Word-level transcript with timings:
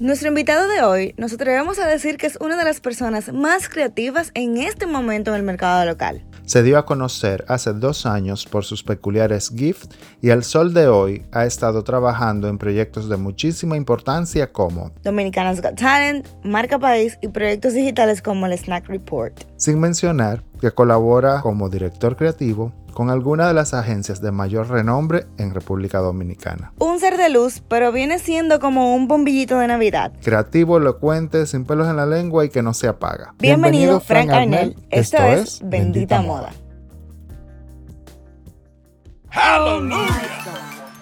Nuestro 0.00 0.28
invitado 0.28 0.66
de 0.66 0.80
hoy 0.80 1.14
nos 1.18 1.34
atrevemos 1.34 1.78
a 1.78 1.86
decir 1.86 2.16
que 2.16 2.26
es 2.26 2.38
una 2.40 2.56
de 2.56 2.64
las 2.64 2.80
personas 2.80 3.34
más 3.34 3.68
creativas 3.68 4.30
en 4.32 4.56
este 4.56 4.86
momento 4.86 5.30
en 5.30 5.36
el 5.36 5.42
mercado 5.42 5.84
local. 5.84 6.24
Se 6.46 6.62
dio 6.62 6.78
a 6.78 6.86
conocer 6.86 7.44
hace 7.48 7.74
dos 7.74 8.06
años 8.06 8.46
por 8.46 8.64
sus 8.64 8.82
peculiares 8.82 9.52
gifts 9.54 9.90
y 10.22 10.30
al 10.30 10.42
sol 10.42 10.72
de 10.72 10.88
hoy 10.88 11.26
ha 11.32 11.44
estado 11.44 11.84
trabajando 11.84 12.48
en 12.48 12.56
proyectos 12.56 13.10
de 13.10 13.18
muchísima 13.18 13.76
importancia 13.76 14.50
como 14.50 14.90
Dominicanas 15.04 15.60
Got 15.60 15.76
Talent, 15.76 16.26
Marca 16.44 16.78
País 16.78 17.18
y 17.20 17.28
proyectos 17.28 17.74
digitales 17.74 18.22
como 18.22 18.46
el 18.46 18.56
Snack 18.56 18.88
Report. 18.88 19.38
Sin 19.58 19.78
mencionar 19.78 20.42
que 20.62 20.70
colabora 20.70 21.42
como 21.42 21.68
director 21.68 22.16
creativo 22.16 22.72
con 22.92 23.10
alguna 23.10 23.48
de 23.48 23.54
las 23.54 23.74
agencias 23.74 24.20
de 24.20 24.32
mayor 24.32 24.68
renombre 24.68 25.26
en 25.38 25.54
República 25.54 25.98
Dominicana. 25.98 26.72
Un 26.78 27.00
ser 27.00 27.16
de 27.16 27.28
luz, 27.28 27.62
pero 27.68 27.92
viene 27.92 28.18
siendo 28.18 28.60
como 28.60 28.94
un 28.94 29.08
bombillito 29.08 29.58
de 29.58 29.66
Navidad. 29.66 30.12
Creativo, 30.22 30.78
elocuente, 30.78 31.46
sin 31.46 31.64
pelos 31.64 31.88
en 31.88 31.96
la 31.96 32.06
lengua 32.06 32.44
y 32.44 32.50
que 32.50 32.62
no 32.62 32.74
se 32.74 32.88
apaga. 32.88 33.34
Bienvenido, 33.38 34.00
Frank 34.00 34.30
Arnell. 34.30 34.76
Esto, 34.90 35.18
es 35.18 35.60
Bendita, 35.62 36.22
Moda. 36.22 36.50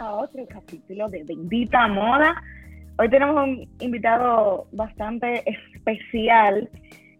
a 0.00 0.14
otro 0.14 0.46
capítulo 0.48 1.08
de 1.08 1.22
Bendita 1.24 1.86
Moda. 1.86 2.42
Hoy 2.98 3.10
tenemos 3.10 3.36
un 3.36 3.68
invitado 3.80 4.66
bastante 4.72 5.42
especial 5.46 6.70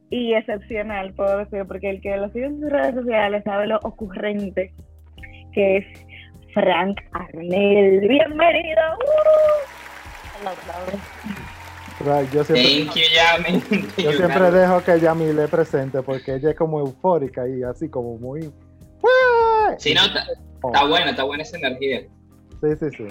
y 0.08 0.32
excepcional, 0.32 1.12
puedo 1.12 1.38
decir, 1.38 1.66
porque 1.66 1.90
el 1.90 2.00
que 2.00 2.16
lo 2.16 2.30
sigue 2.30 2.46
en 2.46 2.60
sus 2.60 2.70
redes 2.70 2.94
sociales 2.94 3.44
sabe 3.44 3.66
lo 3.66 3.78
ocurrente 3.82 4.72
que 5.52 5.76
es 5.76 5.86
Frank 6.54 6.98
Arnel. 7.12 8.00
Bienvenido. 8.08 8.82
yo 12.32 12.44
siempre, 12.44 12.84
yo 13.98 14.12
siempre 14.12 14.50
dejo 14.50 14.82
que 14.82 15.00
Yami 15.00 15.34
le 15.34 15.48
presente 15.48 16.02
porque 16.02 16.36
ella 16.36 16.50
es 16.50 16.56
como 16.56 16.80
eufórica 16.80 17.46
y 17.46 17.62
así 17.62 17.90
como 17.90 18.16
muy... 18.16 18.50
Sí, 19.76 19.92
no, 19.94 20.04
está, 20.06 20.24
está 20.64 20.84
buena, 20.86 21.10
está 21.10 21.24
buena 21.24 21.42
esa 21.42 21.58
energía. 21.58 22.06
Sí, 22.60 22.68
sí, 22.78 22.90
sí. 22.96 23.04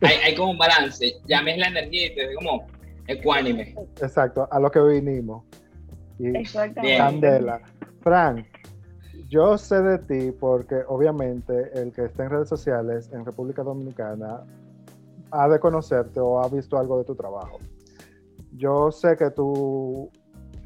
hay, 0.00 0.16
hay, 0.24 0.34
como 0.34 0.52
un 0.52 0.58
balance. 0.58 1.16
Ya 1.26 1.42
me 1.42 1.52
es 1.52 1.58
la 1.58 1.68
energía 1.68 2.06
y 2.06 2.14
te 2.14 2.24
es 2.24 2.36
como 2.36 2.66
ecuánime. 3.06 3.74
Exacto, 4.00 4.48
a 4.50 4.58
lo 4.58 4.70
que 4.70 4.80
vinimos. 4.80 5.44
Y 6.18 6.32
Candela. 6.96 7.60
Frank, 8.02 8.46
yo 9.28 9.56
sé 9.58 9.80
de 9.82 9.98
ti 9.98 10.32
porque 10.38 10.82
obviamente 10.88 11.70
el 11.74 11.92
que 11.92 12.06
está 12.06 12.24
en 12.24 12.30
redes 12.30 12.48
sociales 12.48 13.10
en 13.12 13.24
República 13.24 13.62
Dominicana 13.62 14.44
ha 15.30 15.48
de 15.48 15.60
conocerte 15.60 16.20
o 16.20 16.40
ha 16.40 16.48
visto 16.48 16.78
algo 16.78 16.98
de 16.98 17.04
tu 17.04 17.14
trabajo. 17.14 17.58
Yo 18.56 18.90
sé 18.90 19.16
que 19.16 19.30
tú 19.30 20.10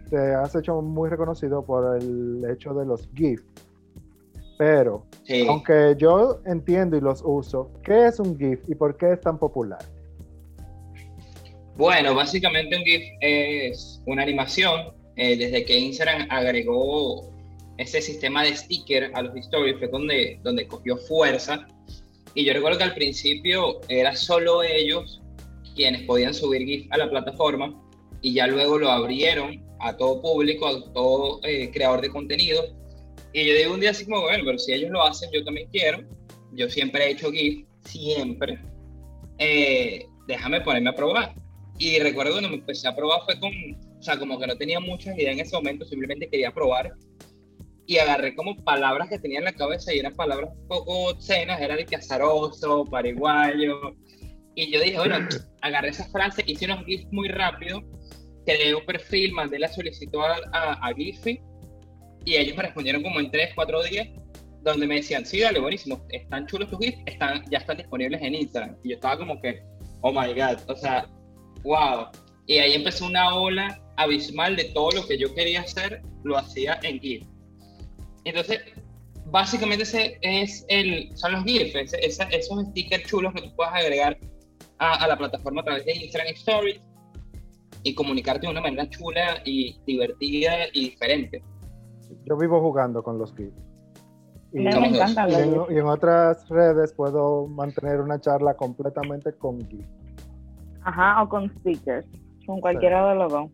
te 0.08 0.34
has 0.34 0.54
hecho 0.54 0.80
muy 0.80 1.10
reconocido 1.10 1.64
por 1.64 1.96
el 1.96 2.44
hecho 2.50 2.72
de 2.74 2.86
los 2.86 3.08
GIFs 3.14 3.44
pero, 4.56 5.06
aunque 5.48 5.94
yo 5.98 6.40
entiendo 6.46 6.96
y 6.96 7.00
los 7.00 7.22
uso, 7.24 7.70
¿qué 7.82 8.06
es 8.06 8.20
un 8.20 8.38
GIF 8.38 8.60
y 8.68 8.74
por 8.74 8.96
qué 8.96 9.12
es 9.12 9.20
tan 9.20 9.38
popular? 9.38 9.84
Bueno, 11.76 12.14
básicamente 12.14 12.76
un 12.76 12.84
GIF 12.84 13.02
es 13.20 14.00
una 14.06 14.22
animación. 14.22 14.92
Eh, 15.16 15.36
desde 15.36 15.64
que 15.64 15.78
Instagram 15.78 16.26
agregó 16.30 17.30
ese 17.78 18.00
sistema 18.00 18.42
de 18.42 18.56
sticker 18.56 19.10
a 19.14 19.22
los 19.22 19.34
stories 19.36 19.78
fue 19.78 19.88
donde, 19.88 20.38
donde 20.42 20.66
cogió 20.66 20.96
fuerza. 20.96 21.66
Y 22.34 22.44
yo 22.44 22.52
recuerdo 22.52 22.78
que 22.78 22.84
al 22.84 22.94
principio 22.94 23.80
era 23.88 24.14
solo 24.14 24.62
ellos 24.62 25.20
quienes 25.74 26.02
podían 26.02 26.34
subir 26.34 26.64
GIF 26.64 26.92
a 26.92 26.98
la 26.98 27.10
plataforma 27.10 27.74
y 28.22 28.34
ya 28.34 28.46
luego 28.46 28.78
lo 28.78 28.90
abrieron 28.90 29.62
a 29.80 29.96
todo 29.96 30.22
público, 30.22 30.66
a 30.66 30.92
todo 30.92 31.40
eh, 31.42 31.70
creador 31.72 32.00
de 32.00 32.10
contenido 32.10 32.62
y 33.34 33.48
yo 33.48 33.54
digo 33.56 33.74
un 33.74 33.80
día 33.80 33.90
así 33.90 34.04
como, 34.04 34.22
bueno, 34.22 34.44
pero 34.46 34.58
si 34.58 34.72
ellos 34.72 34.92
lo 34.92 35.02
hacen, 35.02 35.28
yo 35.32 35.44
también 35.44 35.68
quiero. 35.72 36.04
Yo 36.52 36.70
siempre 36.70 37.04
he 37.04 37.10
hecho 37.10 37.32
GIF, 37.32 37.66
siempre. 37.82 38.60
Eh, 39.38 40.06
déjame 40.28 40.60
ponerme 40.60 40.90
a 40.90 40.94
probar. 40.94 41.34
Y 41.76 41.98
recuerdo 41.98 42.30
cuando 42.30 42.50
me 42.50 42.54
empecé 42.54 42.86
a 42.86 42.94
probar 42.94 43.22
fue 43.24 43.40
con, 43.40 43.50
o 43.50 44.02
sea, 44.02 44.16
como 44.20 44.38
que 44.38 44.46
no 44.46 44.56
tenía 44.56 44.78
muchas 44.78 45.18
ideas 45.18 45.32
en 45.32 45.40
ese 45.40 45.56
momento, 45.56 45.84
simplemente 45.84 46.28
quería 46.30 46.52
probar. 46.52 46.92
Y 47.86 47.98
agarré 47.98 48.36
como 48.36 48.56
palabras 48.62 49.08
que 49.08 49.18
tenía 49.18 49.40
en 49.40 49.46
la 49.46 49.52
cabeza 49.52 49.92
y 49.92 49.98
eran 49.98 50.14
palabras 50.14 50.50
un 50.56 50.68
poco 50.68 51.08
obscenas, 51.08 51.60
era 51.60 51.74
de 51.74 51.84
que 51.84 51.96
azaroso, 51.96 52.84
pariguayo. 52.84 53.96
Y 54.54 54.70
yo 54.70 54.80
dije, 54.80 54.96
bueno, 54.96 55.18
agarré 55.60 55.88
esa 55.88 56.08
frase, 56.10 56.44
hice 56.46 56.66
unos 56.66 56.84
GIFs 56.84 57.08
muy 57.10 57.26
rápido, 57.26 57.82
creé 58.46 58.76
un 58.76 58.86
perfil, 58.86 59.32
mandé 59.32 59.58
la 59.58 59.66
solicitud 59.66 60.20
a, 60.20 60.36
a, 60.52 60.72
a 60.74 60.94
Giphy 60.94 61.40
y 62.24 62.36
ellos 62.36 62.56
me 62.56 62.62
respondieron 62.62 63.02
como 63.02 63.20
en 63.20 63.30
3, 63.30 63.50
4 63.54 63.82
días, 63.84 64.08
donde 64.62 64.86
me 64.86 64.96
decían, 64.96 65.26
sí, 65.26 65.40
dale, 65.40 65.60
buenísimo, 65.60 66.04
están 66.10 66.46
chulos 66.46 66.70
tus 66.70 66.78
GIFs, 66.78 66.98
están, 67.06 67.44
ya 67.50 67.58
están 67.58 67.76
disponibles 67.76 68.20
en 68.22 68.34
Instagram. 68.34 68.76
Y 68.82 68.90
yo 68.90 68.94
estaba 68.94 69.18
como 69.18 69.40
que, 69.40 69.62
oh 70.00 70.10
my 70.10 70.32
God, 70.32 70.58
o 70.68 70.76
sea, 70.76 71.06
wow. 71.62 72.06
Y 72.46 72.58
ahí 72.58 72.72
empezó 72.72 73.06
una 73.06 73.34
ola 73.34 73.80
abismal 73.96 74.56
de 74.56 74.64
todo 74.64 74.90
lo 74.92 75.06
que 75.06 75.18
yo 75.18 75.34
quería 75.34 75.60
hacer, 75.60 76.02
lo 76.24 76.38
hacía 76.38 76.78
en 76.82 76.98
GIF. 76.98 77.26
Entonces, 78.24 78.60
básicamente 79.26 79.82
ese 79.82 80.18
es 80.22 80.64
el, 80.68 81.10
son 81.16 81.32
los 81.32 81.44
GIFs, 81.44 81.92
esos 81.92 82.66
stickers 82.68 83.04
chulos 83.04 83.34
que 83.34 83.42
tú 83.42 83.54
puedes 83.56 83.72
agregar 83.74 84.18
a, 84.78 85.04
a, 85.04 85.08
la 85.08 85.16
plataforma 85.16 85.60
a 85.60 85.64
través 85.64 85.84
de 85.84 85.92
Instagram 85.92 86.34
Stories 86.34 86.80
y 87.82 87.94
comunicarte 87.94 88.46
de 88.46 88.52
una 88.52 88.62
manera 88.62 88.88
chula 88.88 89.42
y 89.44 89.76
divertida 89.86 90.68
y 90.72 90.90
diferente 90.90 91.42
yo 92.24 92.36
vivo 92.36 92.60
jugando 92.60 93.02
con 93.02 93.18
los 93.18 93.34
GIFs. 93.34 93.54
Y, 94.52 94.60
me 94.60 94.70
encanta 94.70 95.28
y, 95.28 95.34
en, 95.34 95.56
y 95.68 95.78
en 95.78 95.86
otras 95.86 96.48
redes 96.48 96.92
puedo 96.92 97.48
mantener 97.48 98.00
una 98.00 98.20
charla 98.20 98.54
completamente 98.54 99.32
con 99.32 99.60
GIF. 99.68 99.84
Ajá, 100.84 101.22
o 101.22 101.28
con 101.28 101.50
stickers, 101.58 102.06
con 102.46 102.60
cualquiera 102.60 103.08
de 103.10 103.14
los 103.16 103.32
dos. 103.32 103.50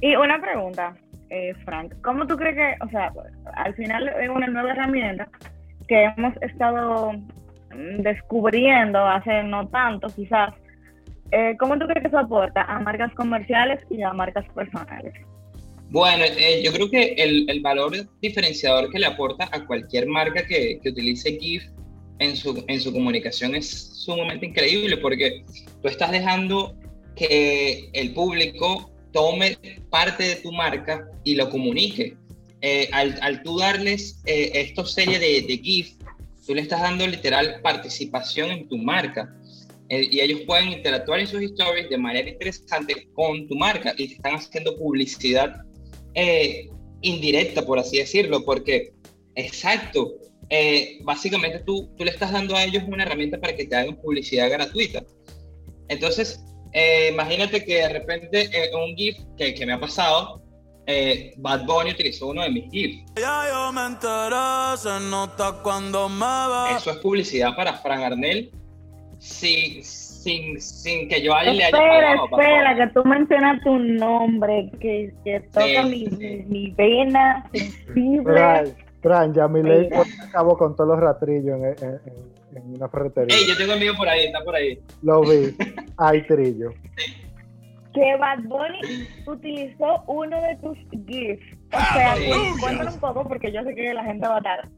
Y 0.00 0.16
una 0.16 0.40
pregunta, 0.40 0.94
eh, 1.30 1.54
Frank, 1.64 1.94
¿cómo 2.02 2.26
tú 2.26 2.36
crees 2.36 2.56
que, 2.56 2.84
o 2.84 2.88
sea, 2.88 3.12
al 3.54 3.74
final 3.74 4.08
es 4.08 4.28
una 4.28 4.46
nueva 4.46 4.72
herramienta 4.72 5.28
que 5.86 6.04
hemos 6.04 6.34
estado 6.42 7.12
mm, 7.12 8.02
descubriendo 8.02 8.98
hace 8.98 9.42
no 9.44 9.68
tanto, 9.68 10.08
quizás, 10.08 10.54
eh, 11.30 11.56
¿cómo 11.58 11.78
tú 11.78 11.86
crees 11.86 12.02
que 12.02 12.08
eso 12.08 12.18
aporta 12.18 12.62
a 12.62 12.80
marcas 12.80 13.14
comerciales 13.14 13.80
y 13.90 14.02
a 14.02 14.12
marcas 14.12 14.46
personales? 14.54 15.14
Bueno, 15.92 16.24
eh, 16.24 16.62
yo 16.64 16.72
creo 16.72 16.88
que 16.88 17.12
el, 17.18 17.44
el, 17.50 17.60
valor 17.60 18.08
diferenciador 18.22 18.90
que 18.90 18.98
le 18.98 19.04
aporta 19.04 19.50
a 19.52 19.66
cualquier 19.66 20.06
marca 20.06 20.46
que, 20.46 20.80
que 20.82 20.88
utilice 20.88 21.38
GIF 21.38 21.64
en 22.18 22.34
su, 22.34 22.64
en 22.66 22.80
su 22.80 22.94
comunicación 22.94 23.54
es 23.54 23.68
sumamente 24.02 24.46
increíble 24.46 24.96
porque 24.96 25.44
tú 25.82 25.88
estás 25.88 26.10
dejando 26.10 26.74
que 27.14 27.90
el 27.92 28.14
público 28.14 28.90
tome 29.12 29.58
parte 29.90 30.22
de 30.22 30.36
tu 30.36 30.50
marca 30.50 31.06
y 31.24 31.34
lo 31.34 31.50
comunique. 31.50 32.16
Eh, 32.62 32.88
al, 32.92 33.18
al, 33.20 33.42
tú 33.42 33.58
darles 33.58 34.18
eh, 34.24 34.74
series 34.86 35.20
de, 35.20 35.42
de, 35.42 35.58
GIF, 35.58 35.90
tú 36.46 36.54
le 36.54 36.62
estás 36.62 36.80
dando 36.80 37.06
literal 37.06 37.60
participación 37.60 38.50
en 38.50 38.66
tu 38.66 38.78
marca. 38.78 39.30
Eh, 39.90 40.08
y 40.10 40.20
ellos 40.20 40.40
pueden 40.46 40.72
interactuar 40.72 41.20
en 41.20 41.26
sus 41.26 41.42
stories 41.42 41.90
de 41.90 41.98
manera 41.98 42.30
interesante 42.30 43.08
con 43.12 43.46
tu 43.46 43.56
marca 43.56 43.92
y 43.98 44.08
te 44.08 44.14
están 44.14 44.36
haciendo 44.36 44.74
publicidad 44.78 45.66
eh, 46.14 46.68
indirecta, 47.00 47.62
por 47.62 47.78
así 47.78 47.98
decirlo, 47.98 48.44
porque 48.44 48.92
Exacto. 49.34 50.14
Eh, 50.48 50.98
básicamente 51.02 51.60
tú, 51.60 51.90
tú 51.96 52.04
le 52.04 52.10
estás 52.10 52.32
dando 52.32 52.54
a 52.54 52.64
ellos 52.64 52.82
una 52.86 53.04
herramienta 53.04 53.38
para 53.40 53.56
que 53.56 53.66
te 53.66 53.74
hagan 53.74 53.96
publicidad 53.96 54.50
gratuita. 54.50 55.02
Entonces, 55.88 56.44
eh, 56.72 57.08
imagínate 57.12 57.64
que 57.64 57.76
de 57.76 57.88
repente 57.88 58.50
eh, 58.52 58.70
un 58.74 58.94
GIF 58.96 59.16
que, 59.36 59.54
que, 59.54 59.64
me 59.66 59.72
ha 59.72 59.80
pasado, 59.80 60.42
Bad 61.38 61.64
Bunny 61.64 61.92
utilizó 61.92 62.26
uno 62.26 62.42
de 62.42 62.50
mis 62.50 62.70
GIFs. 62.70 63.12
Eso 66.76 66.90
es 66.90 66.96
publicidad 66.98 67.56
para 67.56 67.74
Fran 67.78 68.02
Arnel 68.02 68.50
sin, 69.18 69.82
sin, 70.22 70.60
sin 70.60 71.08
que 71.08 71.22
yo 71.22 71.34
le 71.42 71.50
haya 71.50 71.70
pagado. 71.70 72.24
Espera, 72.24 72.76
que 72.76 72.86
tú 72.94 73.04
mencionas 73.04 73.62
tu 73.62 73.78
nombre, 73.78 74.70
que, 74.80 75.12
que 75.24 75.40
toca 75.52 75.82
mi, 75.84 76.06
mi, 76.46 76.70
vena 76.70 77.48
sensible. 77.52 78.74
Fran, 79.02 79.34
ya 79.34 79.48
mi 79.48 79.62
ley 79.62 79.88
acabó 80.28 80.56
con 80.56 80.76
todos 80.76 80.90
los 80.90 81.00
ratrillos 81.00 81.58
en, 81.60 82.00
en, 82.56 82.74
una 82.76 82.88
ferretería. 82.88 83.36
Ey, 83.36 83.48
yo 83.48 83.56
tengo 83.56 83.72
el 83.72 83.80
mío 83.80 83.94
por 83.96 84.08
ahí, 84.08 84.26
está 84.26 84.44
por 84.44 84.54
ahí. 84.54 84.78
Lo 85.02 85.22
vi. 85.22 85.56
Hay 85.98 86.24
trillo. 86.26 86.72
Que 87.92 88.16
Bad 88.16 88.44
Bunny 88.44 89.08
utilizó 89.26 90.02
uno 90.06 90.40
de 90.40 90.56
tus 90.56 90.78
GIFs. 91.06 91.44
O 91.72 91.94
sea, 91.94 92.14
cuéntanos 92.60 92.94
un 92.94 93.00
poco 93.00 93.28
porque 93.28 93.50
yo 93.52 93.62
sé 93.64 93.74
que 93.74 93.92
la 93.92 94.04
gente 94.04 94.26
va 94.26 94.36
a 94.36 94.38
estar. 94.38 94.68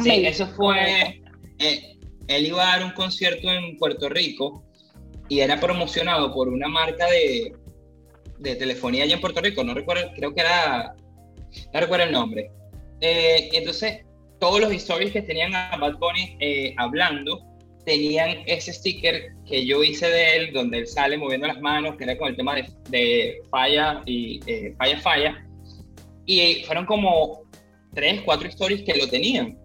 sí, 0.00 0.26
eso 0.26 0.46
fue. 0.46 1.20
Eh, 1.58 1.89
él 2.36 2.46
iba 2.46 2.62
a 2.62 2.78
dar 2.78 2.86
un 2.86 2.92
concierto 2.92 3.50
en 3.50 3.76
Puerto 3.76 4.08
Rico 4.08 4.64
y 5.28 5.40
era 5.40 5.60
promocionado 5.60 6.32
por 6.32 6.48
una 6.48 6.68
marca 6.68 7.06
de, 7.06 7.52
de 8.38 8.56
telefonía 8.56 9.04
allá 9.04 9.14
en 9.14 9.20
Puerto 9.20 9.40
Rico. 9.40 9.62
No 9.64 9.74
recuerdo, 9.74 10.10
creo 10.14 10.34
que 10.34 10.40
era. 10.40 10.94
No 11.72 11.80
recuerdo 11.80 12.06
el 12.06 12.12
nombre 12.12 12.50
eh, 13.00 13.48
entonces, 13.52 14.04
todos 14.38 14.60
los 14.60 14.72
stories 14.72 15.12
que 15.12 15.22
tenían 15.22 15.54
a 15.54 15.76
Bad 15.76 15.98
Bunny 15.98 16.36
eh, 16.40 16.74
hablando 16.76 17.46
tenían 17.84 18.42
ese 18.46 18.72
sticker 18.72 19.32
que 19.46 19.64
yo 19.64 19.82
hice 19.82 20.06
de 20.06 20.36
él, 20.36 20.52
donde 20.52 20.78
él 20.78 20.86
sale 20.86 21.16
moviendo 21.16 21.46
las 21.46 21.60
manos, 21.60 21.96
que 21.96 22.04
era 22.04 22.16
con 22.18 22.28
el 22.28 22.36
tema 22.36 22.54
de, 22.90 23.40
falla 23.50 24.02
y 24.04 24.40
eh, 24.46 24.74
falla, 24.78 25.00
falla. 25.00 25.46
Y 26.26 26.62
fueron 26.66 26.84
como 26.84 27.42
tres, 27.94 28.20
cuatro 28.22 28.48
stories 28.48 28.82
que 28.82 28.94
lo 28.94 29.08
tenían. 29.08 29.58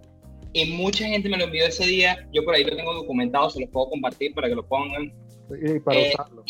Y 0.56 0.72
mucha 0.72 1.06
gente 1.06 1.28
me 1.28 1.38
lo 1.38 1.44
envió 1.44 1.66
ese 1.66 1.86
día. 1.86 2.18
Yo 2.32 2.46
por 2.46 2.56
ahí 2.56 2.64
lo 2.64 2.74
tengo 2.74 2.94
documentado, 2.94 3.50
se 3.50 3.60
los 3.60 3.70
puedo 3.72 3.90
compartir 3.90 4.34
para 4.34 4.48
que 4.48 4.56
lo 4.56 4.66
pongan. 4.66 5.14
Y 5.62 5.80
para 5.82 6.00
usarlo. 6.00 6.46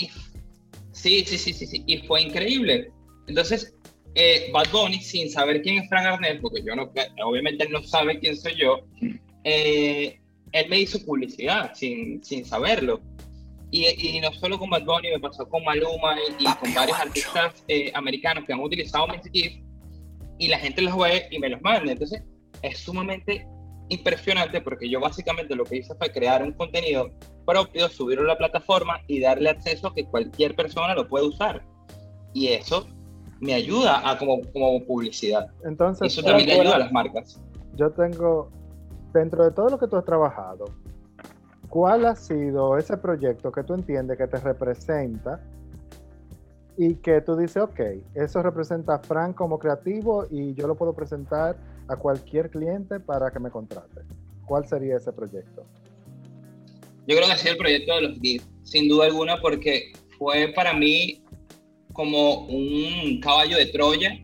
sí, 0.92 1.24
sí, 1.26 1.38
sí, 1.40 1.52
sí, 1.52 1.66
sí. 1.66 1.84
Y 1.88 1.98
fue 2.06 2.22
increíble. 2.22 2.92
Entonces, 3.28 3.76
eh, 4.14 4.52
Bad 4.54 4.70
Bunny, 4.72 5.02
sin 5.02 5.32
saber 5.32 5.64
quién 5.64 5.80
es 5.80 5.90
Frank 5.90 6.06
Arnett, 6.06 6.40
porque 6.40 6.62
yo 6.64 6.76
no, 6.76 6.92
obviamente 7.26 7.64
él 7.64 7.72
no 7.72 7.82
sabe 7.82 8.20
quién 8.20 8.38
soy 8.38 8.54
yo, 8.56 8.82
eh, 9.44 10.20
él 10.52 10.70
me 10.70 10.82
hizo 10.82 11.04
publicidad 11.04 11.74
sin, 11.74 12.24
sin 12.24 12.46
saberlo. 12.46 13.02
Y, 13.72 13.88
y, 13.98 14.22
no 14.22 14.32
solo 14.34 14.60
con 14.60 14.70
Bad 14.70 14.86
Bunny, 14.86 15.10
me 15.10 15.20
pasó 15.20 15.50
con 15.50 15.64
Maluma 15.64 16.16
y, 16.38 16.44
con 16.44 16.76
varios 16.76 17.00
artistas 17.00 17.66
eh, 17.68 17.92
americanos 17.96 18.46
que 18.46 18.54
han 18.54 18.60
utilizado 18.60 19.08
mis 19.08 19.24
GIFs 19.32 19.64
y 20.38 20.48
la 20.48 20.60
gente 20.60 20.84
los 20.84 20.96
ve 20.96 21.28
y 21.32 21.40
me 21.40 21.50
los 21.50 21.60
manda. 21.64 21.92
Entonces, 21.92 22.22
es 22.62 22.78
sumamente 22.78 23.48
impresionante 23.90 24.62
porque 24.62 24.90
yo 24.90 25.00
básicamente 25.00 25.56
lo 25.56 25.64
que 25.64 25.78
hice 25.78 25.94
fue 25.96 26.12
crear 26.12 26.44
un 26.44 26.54
contenido 26.54 27.12
propio, 27.46 27.88
subirlo 27.90 28.24
a 28.26 28.34
la 28.34 28.38
plataforma 28.38 29.02
y 29.08 29.20
darle 29.20 29.50
acceso 29.50 29.88
a 29.88 29.94
que 29.94 30.06
cualquier 30.06 30.56
persona 30.56 30.96
lo 30.96 31.08
pueda 31.08 31.26
usar. 31.26 31.64
Y 32.34 32.48
eso 32.48 32.88
me 33.40 33.54
ayuda 33.54 34.10
a 34.10 34.18
como, 34.18 34.42
como 34.52 34.84
publicidad. 34.86 35.48
Entonces, 35.66 36.14
eso 36.14 36.24
también 36.24 36.50
le 36.50 36.62
ayuda 36.62 36.76
a 36.76 36.80
las 36.80 36.92
marcas. 36.92 37.42
Yo 37.76 37.92
tengo, 37.92 38.50
dentro 39.14 39.44
de 39.44 39.52
todo 39.52 39.70
lo 39.70 39.80
que 39.80 39.88
tú 39.88 39.98
has 39.98 40.06
trabajado, 40.06 40.66
¿cuál 41.70 42.06
ha 42.06 42.16
sido 42.16 42.78
ese 42.78 42.98
proyecto 42.98 43.52
que 43.52 43.64
tú 43.64 43.74
entiendes 43.74 44.18
que 44.18 44.28
te 44.28 44.38
representa 44.38 45.42
y 46.78 46.96
que 46.96 47.22
tú 47.22 47.36
dices, 47.36 47.64
ok, 47.64 47.80
eso 48.14 48.42
representa 48.42 48.96
a 48.96 49.00
Frank 49.00 49.36
como 49.36 49.60
creativo 49.60 50.26
y 50.30 50.54
yo 50.54 50.68
lo 50.68 50.76
puedo 50.76 50.94
presentar 50.94 51.58
a 51.88 51.96
cualquier 51.96 52.50
cliente 52.50 53.00
para 53.00 53.32
que 53.32 53.40
me 53.40 53.50
contrate? 53.50 54.02
¿Cuál 54.46 54.68
sería 54.68 54.98
ese 54.98 55.12
proyecto? 55.12 55.66
Yo 57.08 57.16
creo 57.16 57.30
que 57.30 57.38
sido 57.38 57.54
el 57.54 57.58
proyecto 57.58 57.96
de 57.96 58.02
los 58.02 58.20
GIFs, 58.20 58.48
sin 58.64 58.90
duda 58.90 59.06
alguna, 59.06 59.40
porque 59.40 59.94
fue 60.18 60.52
para 60.56 60.74
mí 60.74 61.24
como 61.94 62.46
un 62.48 63.20
caballo 63.22 63.58
de 63.58 63.68
Troya 63.68 64.20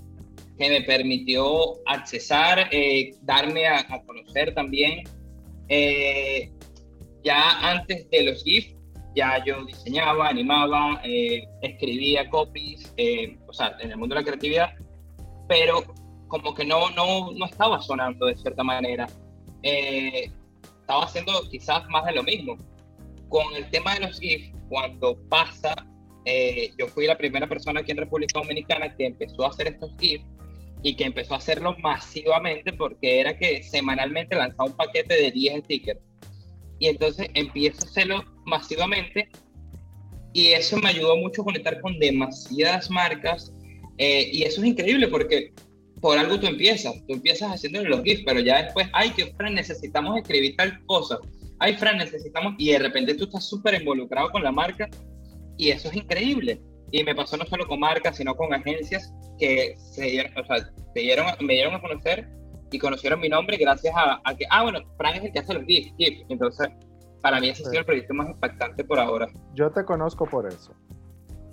que 0.58 0.70
me 0.70 0.82
permitió 0.82 1.44
accesar, 1.86 2.68
eh, 2.72 3.16
darme 3.22 3.68
a, 3.68 3.86
conocer 4.06 4.54
también. 4.54 5.04
Eh, 5.70 6.52
ya 7.24 7.72
antes 7.72 8.10
de 8.10 8.24
los 8.24 8.44
GIFs, 8.44 8.76
ya 9.16 9.44
yo 9.46 9.66
diseñaba, 9.66 10.30
animaba, 10.30 11.02
eh, 11.04 11.44
escribía 11.62 12.30
copies, 12.30 12.94
o 13.48 13.54
sea, 13.54 13.76
en 13.80 13.92
el 13.92 13.98
mundo 13.98 14.16
de 14.16 14.22
la 14.22 14.26
creatividad, 14.26 14.70
pero 15.48 15.84
como 16.28 16.54
que 16.54 16.66
no, 16.66 16.90
no, 16.92 17.32
no 17.32 17.46
estaba 17.46 17.82
sonando 17.82 18.26
de 18.26 18.38
cierta 18.38 18.64
manera. 18.64 19.08
estaba 19.62 21.04
haciendo 21.04 21.34
quizás 21.50 21.88
más 21.90 22.06
de 22.06 22.14
lo 22.14 22.24
mismo. 22.24 22.58
Con 23.30 23.54
el 23.56 23.70
tema 23.70 23.94
de 23.96 24.08
los 24.08 24.20
GIFs, 24.20 24.54
cuando 24.70 25.18
pasa 25.30 25.74
eh, 26.26 26.72
yo 26.78 26.88
fui 26.88 27.08
la 27.08 27.18
primera 27.18 27.48
persona 27.48 27.80
aquí 27.80 27.92
en 27.92 27.98
República 27.98 28.40
Dominicana 28.40 28.96
que 28.96 29.08
empezó 29.08 29.46
a 29.46 29.50
hacer 29.50 29.68
estos 29.68 29.92
GIFs 30.00 30.26
y 30.84 30.96
que 30.96 31.06
empezó 31.06 31.34
a 31.34 31.38
hacerlo 31.38 31.76
masivamente 31.80 32.74
porque 32.74 33.20
era 33.20 33.38
que 33.38 33.64
semanalmente 33.64 34.36
lanzaba 34.36 34.70
un 34.70 34.76
paquete 34.76 35.16
de 35.16 35.32
10 35.32 35.64
stickers. 35.64 36.00
Y 36.80 36.88
entonces 36.88 37.30
empiezo 37.34 37.86
a 37.86 37.90
hacerlo 37.90 38.24
masivamente 38.46 39.30
y 40.34 40.48
eso 40.48 40.78
me 40.78 40.90
ayudó 40.90 41.18
mucho 41.18 41.42
a 41.42 41.46
conectar 41.46 41.80
con 41.82 42.00
demasiadas 42.00 42.90
marcas 42.90 43.54
eh, 43.98 44.30
y 44.32 44.44
eso 44.44 44.62
es 44.62 44.68
increíble 44.68 45.08
porque 45.08 45.54
por 46.02 46.18
algo 46.18 46.40
tú 46.40 46.48
empiezas, 46.48 46.96
tú 47.08 47.14
empiezas 47.14 47.52
haciendo 47.52 47.84
los 47.84 48.04
GIFs, 48.04 48.24
pero 48.26 48.40
ya 48.40 48.64
después, 48.64 48.88
ay, 48.94 49.12
que 49.12 49.28
Fran, 49.36 49.54
necesitamos 49.54 50.18
escribir 50.18 50.56
tal 50.58 50.84
cosa, 50.86 51.20
ay, 51.60 51.76
Fran, 51.76 51.98
necesitamos, 51.98 52.56
y 52.58 52.72
de 52.72 52.80
repente 52.80 53.14
tú 53.14 53.26
estás 53.26 53.48
súper 53.48 53.76
involucrado 53.76 54.32
con 54.32 54.44
la 54.44 54.52
marca 54.52 54.90
y 55.58 55.70
eso 55.70 55.90
es 55.90 55.96
increíble. 55.96 56.60
Y 56.92 57.04
me 57.04 57.16
pasó 57.16 57.38
no 57.38 57.46
solo 57.46 57.68
con 57.68 57.80
marcas, 57.80 58.18
sino 58.18 58.36
con 58.36 58.54
agencias 58.54 59.14
que 59.40 59.76
se 59.78 60.06
dieron, 60.06 60.38
o 60.38 60.46
sea, 60.46 60.70
dieron, 60.96 61.28
me 61.40 61.54
dieron 61.54 61.76
a 61.76 61.82
conocer 61.82 62.28
y 62.72 62.80
conocieron 62.80 63.20
mi 63.20 63.30
nombre 63.30 63.58
gracias 63.58 63.94
a, 63.96 64.36
que, 64.36 64.46
ah, 64.50 64.64
bueno, 64.64 64.80
Frank 64.98 65.18
es 65.18 65.26
el 65.26 65.32
que 65.32 65.40
hace 65.40 65.54
los 65.54 65.66
GIFs. 65.66 66.26
Entonces, 66.30 66.68
para 67.22 67.40
mí 67.40 67.50
ese 67.50 67.64
ha 67.64 67.70
sido 67.70 67.80
el 67.80 67.86
proyecto 67.86 68.14
más 68.14 68.30
impactante 68.30 68.84
por 68.84 69.00
ahora. 69.00 69.28
Yo 69.54 69.72
te 69.72 69.86
conozco 69.86 70.26
por 70.26 70.48
eso. 70.48 70.74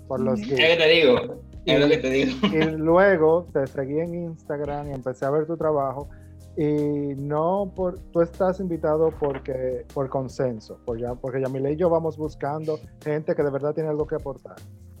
Por 0.07 0.19
los. 0.19 0.39
Es 0.39 0.49
lo 0.49 0.55
que 0.55 0.77
te 0.77 0.87
digo. 0.87 1.43
Es 1.65 1.79
lo 1.79 1.87
que 1.87 1.97
te 1.97 2.09
digo. 2.09 2.47
Y 2.47 2.77
luego 2.77 3.47
te 3.53 3.67
seguí 3.67 3.99
en 3.99 4.15
Instagram 4.15 4.89
y 4.89 4.93
empecé 4.93 5.25
a 5.25 5.29
ver 5.29 5.45
tu 5.45 5.55
trabajo 5.55 6.09
y 6.57 7.15
no 7.15 7.71
por 7.75 7.99
tú 8.11 8.21
estás 8.21 8.59
invitado 8.59 9.13
porque 9.17 9.85
por 9.93 10.09
consenso 10.09 10.77
por 10.85 10.99
ya, 10.99 11.15
porque 11.15 11.39
Yamile 11.41 11.73
y 11.73 11.75
yo 11.77 11.89
vamos 11.89 12.17
buscando 12.17 12.79
gente 13.01 13.35
que 13.35 13.43
de 13.43 13.49
verdad 13.49 13.73
tiene 13.73 13.89
algo 13.89 14.05
que 14.05 14.15
aportar 14.15 14.55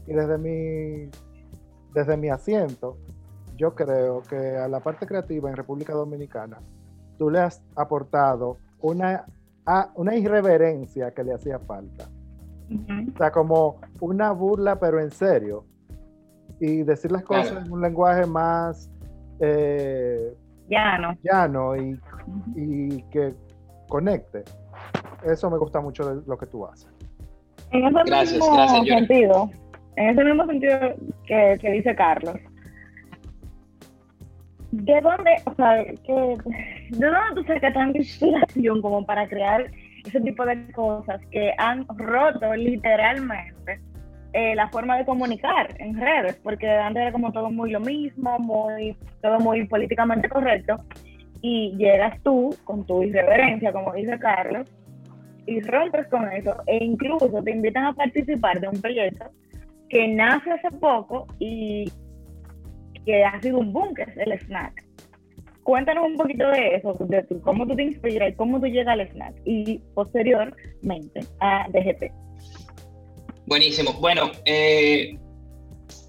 y 0.07 0.13
desde 0.13 0.37
mi 0.37 1.09
desde 1.93 2.15
mi 2.17 2.29
asiento 2.29 2.97
yo 3.57 3.75
creo 3.75 4.21
que 4.21 4.55
a 4.55 4.69
la 4.69 4.79
parte 4.79 5.05
creativa 5.05 5.49
en 5.49 5.57
República 5.57 5.93
Dominicana 5.93 6.61
tú 7.17 7.29
le 7.29 7.39
has 7.39 7.61
aportado 7.75 8.57
una 8.79 9.25
una 9.95 10.15
irreverencia 10.15 11.11
que 11.11 11.23
le 11.23 11.33
hacía 11.33 11.59
falta 11.59 12.09
o 13.13 13.17
sea 13.17 13.31
como 13.31 13.77
una 13.99 14.31
burla 14.31 14.79
pero 14.79 14.99
en 14.99 15.11
serio 15.11 15.65
y 16.59 16.83
decir 16.83 17.11
las 17.11 17.23
cosas 17.23 17.65
en 17.65 17.71
un 17.71 17.81
lenguaje 17.81 18.25
más 18.25 18.91
eh, 19.39 20.33
llano. 20.69 21.75
y, 21.75 21.99
y 22.55 23.01
que 23.03 23.33
conecte. 23.87 24.43
Eso 25.25 25.49
me 25.49 25.57
gusta 25.57 25.81
mucho 25.81 26.15
de 26.15 26.21
lo 26.25 26.37
que 26.37 26.45
tú 26.45 26.65
haces. 26.65 26.87
En 27.71 27.85
ese 27.85 28.33
mismo 28.33 28.85
sentido, 28.85 29.49
en 29.95 30.09
ese 30.09 30.23
mismo 30.23 30.45
sentido 30.45 30.79
que, 31.25 31.57
que, 31.59 31.71
dice 31.71 31.95
Carlos, 31.95 32.35
¿de 34.71 35.01
dónde, 35.01 35.31
o 35.45 35.55
sea, 35.55 35.75
de 35.75 35.97
dónde 36.91 37.35
tú 37.35 37.43
sacas 37.43 37.73
tanta 37.73 37.97
inspiración 37.97 38.81
como 38.81 39.05
para 39.05 39.27
crear 39.27 39.65
ese 40.05 40.21
tipo 40.21 40.45
de 40.45 40.71
cosas 40.71 41.21
que 41.31 41.53
han 41.57 41.85
roto 41.97 42.55
literalmente 42.55 43.79
eh, 44.33 44.53
la 44.55 44.69
forma 44.69 44.97
de 44.97 45.05
comunicar 45.05 45.73
en 45.79 45.99
redes, 45.99 46.39
porque 46.43 46.69
antes 46.69 47.01
era 47.01 47.11
como 47.11 47.31
todo 47.31 47.49
muy 47.49 47.71
lo 47.71 47.79
mismo, 47.79 48.37
muy 48.37 48.95
todo 49.21 49.39
muy 49.39 49.65
políticamente 49.65 50.29
correcto, 50.29 50.75
y 51.41 51.75
llegas 51.77 52.21
tú 52.21 52.55
con 52.63 52.85
tu 52.85 53.01
irreverencia, 53.01 53.71
como 53.71 53.93
dice 53.93 54.19
Carlos, 54.19 54.69
y 55.47 55.61
rompes 55.61 56.07
con 56.09 56.31
eso, 56.31 56.55
e 56.67 56.83
incluso 56.83 57.41
te 57.43 57.51
invitan 57.51 57.85
a 57.85 57.93
participar 57.93 58.59
de 58.59 58.67
un 58.67 58.79
proyecto 58.79 59.25
que 59.89 60.07
nace 60.07 60.51
hace 60.51 60.69
poco 60.77 61.25
y 61.39 61.91
ha 63.13 63.41
sido 63.41 63.59
un 63.59 63.73
boom, 63.73 63.93
el 64.15 64.33
snack. 64.39 64.85
cuéntanos 65.63 66.05
un 66.05 66.15
poquito 66.15 66.49
de 66.49 66.75
eso, 66.75 66.95
de 66.99 67.25
cómo 67.41 67.67
tú 67.67 67.75
te 67.75 67.83
inspiras 67.83 68.31
y 68.31 68.35
cómo 68.35 68.59
tú 68.59 68.67
llegas 68.67 68.93
al 68.93 69.07
snack 69.09 69.35
y 69.45 69.79
posteriormente 69.93 71.21
a 71.39 71.67
DGP. 71.69 72.11
Buenísimo. 73.45 73.93
Bueno, 73.93 74.31
eh, 74.45 75.17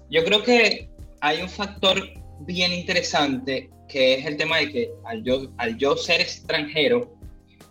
yo 0.09 0.23
creo 0.23 0.43
que 0.43 0.89
hay 1.21 1.41
un 1.41 1.49
factor 1.49 1.97
bien 2.41 2.71
interesante 2.73 3.69
que 3.87 4.15
es 4.15 4.25
el 4.25 4.37
tema 4.37 4.57
de 4.57 4.69
que 4.71 4.89
al 5.05 5.23
yo, 5.23 5.51
al 5.57 5.77
yo 5.77 5.95
ser 5.97 6.21
extranjero, 6.21 7.13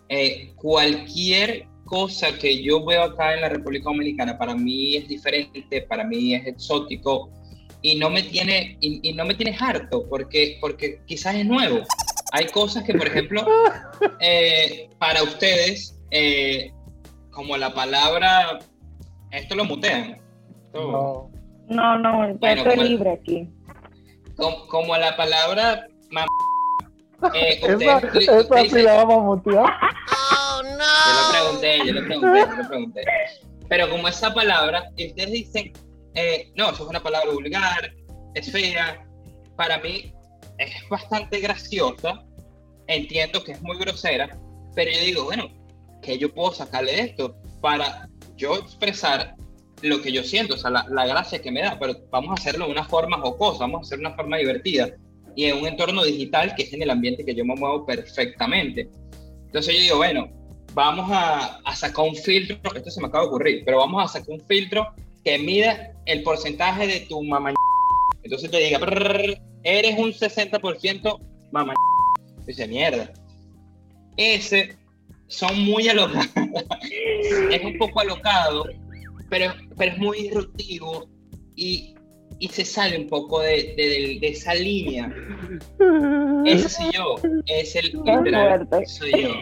eh, 0.09 0.51
cualquier 0.55 1.67
cosa 1.85 2.37
que 2.37 2.61
yo 2.63 2.85
veo 2.85 3.03
acá 3.03 3.33
en 3.33 3.41
la 3.41 3.49
República 3.49 3.85
Dominicana 3.85 4.37
para 4.37 4.55
mí 4.55 4.95
es 4.95 5.07
diferente, 5.07 5.81
para 5.89 6.03
mí 6.03 6.35
es 6.35 6.45
exótico 6.47 7.31
y 7.81 7.95
no 7.95 8.09
me 8.09 8.23
tiene, 8.23 8.77
y, 8.79 9.13
no 9.13 9.25
me 9.25 9.33
tiene 9.33 9.55
harto 9.59 10.07
porque, 10.07 10.57
porque 10.61 11.01
quizás 11.05 11.35
es 11.35 11.45
nuevo. 11.45 11.81
Hay 12.31 12.45
cosas 12.47 12.83
que, 12.83 12.93
por 12.93 13.07
ejemplo, 13.07 13.45
eh, 14.19 14.89
para 14.99 15.23
ustedes, 15.23 15.99
eh, 16.11 16.71
como 17.31 17.57
la 17.57 17.73
palabra, 17.73 18.59
esto 19.31 19.55
lo 19.55 19.65
mutean. 19.65 20.21
No, 20.73 21.29
no, 21.67 21.97
no, 21.97 22.25
estoy 22.25 22.77
libre 22.77 23.11
aquí. 23.11 23.49
Como, 24.69 24.95
la 24.97 25.15
palabra 25.17 25.87
eh, 27.35 27.59
esa, 27.61 28.01
sí 28.69 28.81
la 28.81 29.03
vamos 29.03 29.17
a 29.17 29.21
mutear. 29.21 29.65
Yo 30.63 31.13
lo 31.13 31.31
pregunté, 31.31 31.77
yo 31.85 31.93
lo 31.93 32.05
pregunté, 32.05 32.39
yo 32.39 32.55
lo 32.55 32.67
pregunté. 32.67 33.01
Pero 33.69 33.89
como 33.89 34.07
esa 34.07 34.33
palabra, 34.33 34.89
ustedes 34.97 35.31
dicen, 35.31 35.73
eh, 36.15 36.51
no, 36.55 36.71
eso 36.71 36.83
es 36.83 36.89
una 36.89 37.03
palabra 37.03 37.31
vulgar, 37.31 37.93
es 38.33 38.51
fea, 38.51 39.05
para 39.55 39.79
mí 39.79 40.13
es 40.57 40.71
bastante 40.89 41.39
graciosa, 41.39 42.23
entiendo 42.87 43.43
que 43.43 43.53
es 43.53 43.61
muy 43.61 43.77
grosera, 43.77 44.37
pero 44.75 44.91
yo 44.91 44.99
digo, 44.99 45.23
bueno, 45.25 45.49
¿qué 46.01 46.17
yo 46.17 46.33
puedo 46.33 46.53
sacarle 46.53 46.99
esto 47.01 47.35
para 47.61 48.09
yo 48.35 48.57
expresar 48.57 49.35
lo 49.81 50.01
que 50.01 50.11
yo 50.11 50.23
siento, 50.23 50.55
o 50.55 50.57
sea, 50.57 50.69
la, 50.69 50.85
la 50.89 51.07
gracia 51.07 51.41
que 51.41 51.51
me 51.51 51.61
da, 51.61 51.77
pero 51.79 51.95
vamos 52.11 52.31
a 52.31 52.41
hacerlo 52.41 52.65
de 52.65 52.71
una 52.71 52.85
forma 52.85 53.19
jocosa, 53.19 53.59
vamos 53.59 53.79
a 53.79 53.81
hacerlo 53.81 54.03
de 54.03 54.07
una 54.07 54.15
forma 54.15 54.37
divertida 54.37 54.89
y 55.35 55.45
en 55.45 55.57
un 55.57 55.67
entorno 55.67 56.03
digital 56.03 56.53
que 56.55 56.63
es 56.63 56.73
en 56.73 56.81
el 56.81 56.89
ambiente 56.89 57.25
que 57.25 57.35
yo 57.35 57.45
me 57.45 57.55
muevo 57.55 57.85
perfectamente. 57.85 58.89
Entonces 59.45 59.75
yo 59.75 59.81
digo, 59.81 59.97
bueno, 59.97 60.29
vamos 60.73 61.09
a, 61.11 61.59
sacar 61.75 62.05
un 62.05 62.15
filtro, 62.15 62.57
esto 62.75 62.91
se 62.91 63.01
me 63.01 63.07
acaba 63.07 63.23
de 63.23 63.29
ocurrir, 63.29 63.63
pero 63.65 63.77
vamos 63.77 64.03
a 64.03 64.07
sacar 64.07 64.29
un 64.29 64.41
filtro 64.41 64.87
que 65.23 65.39
mida 65.39 65.93
el 66.05 66.23
porcentaje 66.23 66.87
de 66.87 67.01
tu 67.01 67.23
mamá. 67.23 67.53
Entonces 68.23 68.49
te 68.51 68.57
diga, 68.57 68.79
eres 69.63 69.97
un 69.97 70.11
60% 70.11 71.19
mamá. 71.51 71.73
Dice, 72.45 72.67
mierda. 72.67 73.11
Ese 74.17 74.77
son 75.27 75.63
muy 75.63 75.87
alocados. 75.87 76.27
es 77.51 77.63
un 77.63 77.77
poco 77.77 78.01
alocado, 78.01 78.65
pero, 79.29 79.53
pero 79.77 79.91
es 79.93 79.97
muy 79.97 80.23
disruptivo 80.23 81.07
y, 81.55 81.95
y 82.39 82.47
se 82.49 82.65
sale 82.65 82.97
un 82.97 83.07
poco 83.07 83.39
de, 83.41 83.73
de, 83.77 84.17
de 84.19 84.27
esa 84.27 84.53
línea. 84.53 85.13
Ese 86.45 86.69
soy 86.69 86.91
yo, 86.91 87.15
es 87.45 87.75
el 87.75 87.91
literal, 88.03 88.67
soy 88.85 89.11
yo. 89.11 89.33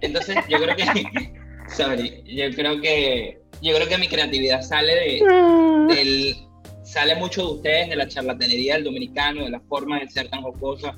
Entonces, 0.00 0.36
yo 0.48 0.58
creo 0.58 0.76
que, 0.76 0.84
sorry, 1.68 2.22
yo 2.26 2.50
creo 2.54 2.80
que, 2.80 3.40
yo 3.64 3.74
creo 3.74 3.88
que 3.88 3.98
mi 3.98 4.08
creatividad 4.08 4.62
sale 4.62 4.94
de, 4.94 5.94
del, 5.94 6.36
sale 6.82 7.14
mucho 7.16 7.42
de 7.42 7.52
ustedes, 7.54 7.88
de 7.88 7.96
la 7.96 8.06
charlatanería 8.08 8.74
del 8.74 8.84
dominicano, 8.84 9.44
de 9.44 9.50
la 9.50 9.60
forma 9.60 10.00
de 10.00 10.08
ser 10.08 10.28
tan 10.28 10.42
jocosa. 10.42 10.96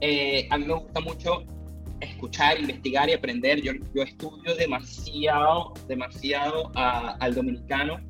Eh, 0.00 0.46
a 0.50 0.58
mí 0.58 0.66
me 0.66 0.74
gusta 0.74 1.00
mucho 1.00 1.44
escuchar, 2.00 2.58
investigar 2.58 3.08
y 3.08 3.12
aprender. 3.12 3.60
Yo, 3.60 3.72
yo 3.94 4.02
estudio 4.02 4.54
demasiado, 4.56 5.74
demasiado 5.86 6.70
al 6.74 7.34
dominicano, 7.34 8.00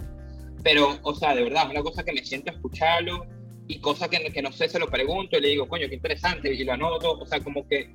pero, 0.62 0.98
o 1.02 1.14
sea, 1.14 1.34
de 1.34 1.42
verdad, 1.42 1.64
es 1.64 1.70
una 1.70 1.82
cosa 1.82 2.04
que 2.04 2.12
me 2.12 2.24
siento 2.24 2.50
a 2.50 2.54
escucharlo 2.54 3.26
y 3.66 3.78
cosas 3.80 4.08
que, 4.08 4.18
que 4.32 4.42
no 4.42 4.52
sé, 4.52 4.68
se 4.68 4.78
lo 4.78 4.86
pregunto 4.86 5.36
y 5.36 5.40
le 5.40 5.48
digo, 5.48 5.68
coño, 5.68 5.88
qué 5.88 5.94
interesante, 5.94 6.52
y 6.52 6.64
lo 6.64 6.72
anoto, 6.72 7.18
o 7.18 7.26
sea, 7.26 7.40
como 7.40 7.66
que 7.66 7.90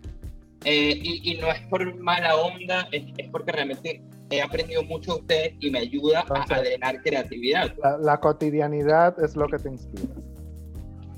eh, 0.65 0.99
y, 1.01 1.35
no 1.35 1.49
es 1.49 1.61
por 1.67 1.95
mala 1.95 2.35
onda, 2.35 2.89
es, 2.91 3.03
porque 3.31 3.51
realmente 3.51 4.01
he 4.29 4.41
aprendido 4.41 4.83
mucho 4.83 5.15
de 5.15 5.19
ustedes 5.19 5.53
y 5.59 5.71
me 5.71 5.79
ayuda 5.79 6.25
a 6.29 6.61
drenar 6.61 7.01
creatividad. 7.01 7.73
La, 8.01 8.19
cotidianidad 8.19 9.21
es 9.23 9.35
lo 9.35 9.47
que 9.47 9.57
te 9.57 9.69
inspira. 9.69 10.13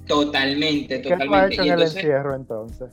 Totalmente, 0.08 1.00
totalmente. 1.00 1.27
¿Qué 1.27 1.36
has 1.36 1.51
hecho 1.51 1.63
en 1.63 1.72
el 1.72 1.82
encierro 1.82 2.36
entonces? 2.36 2.89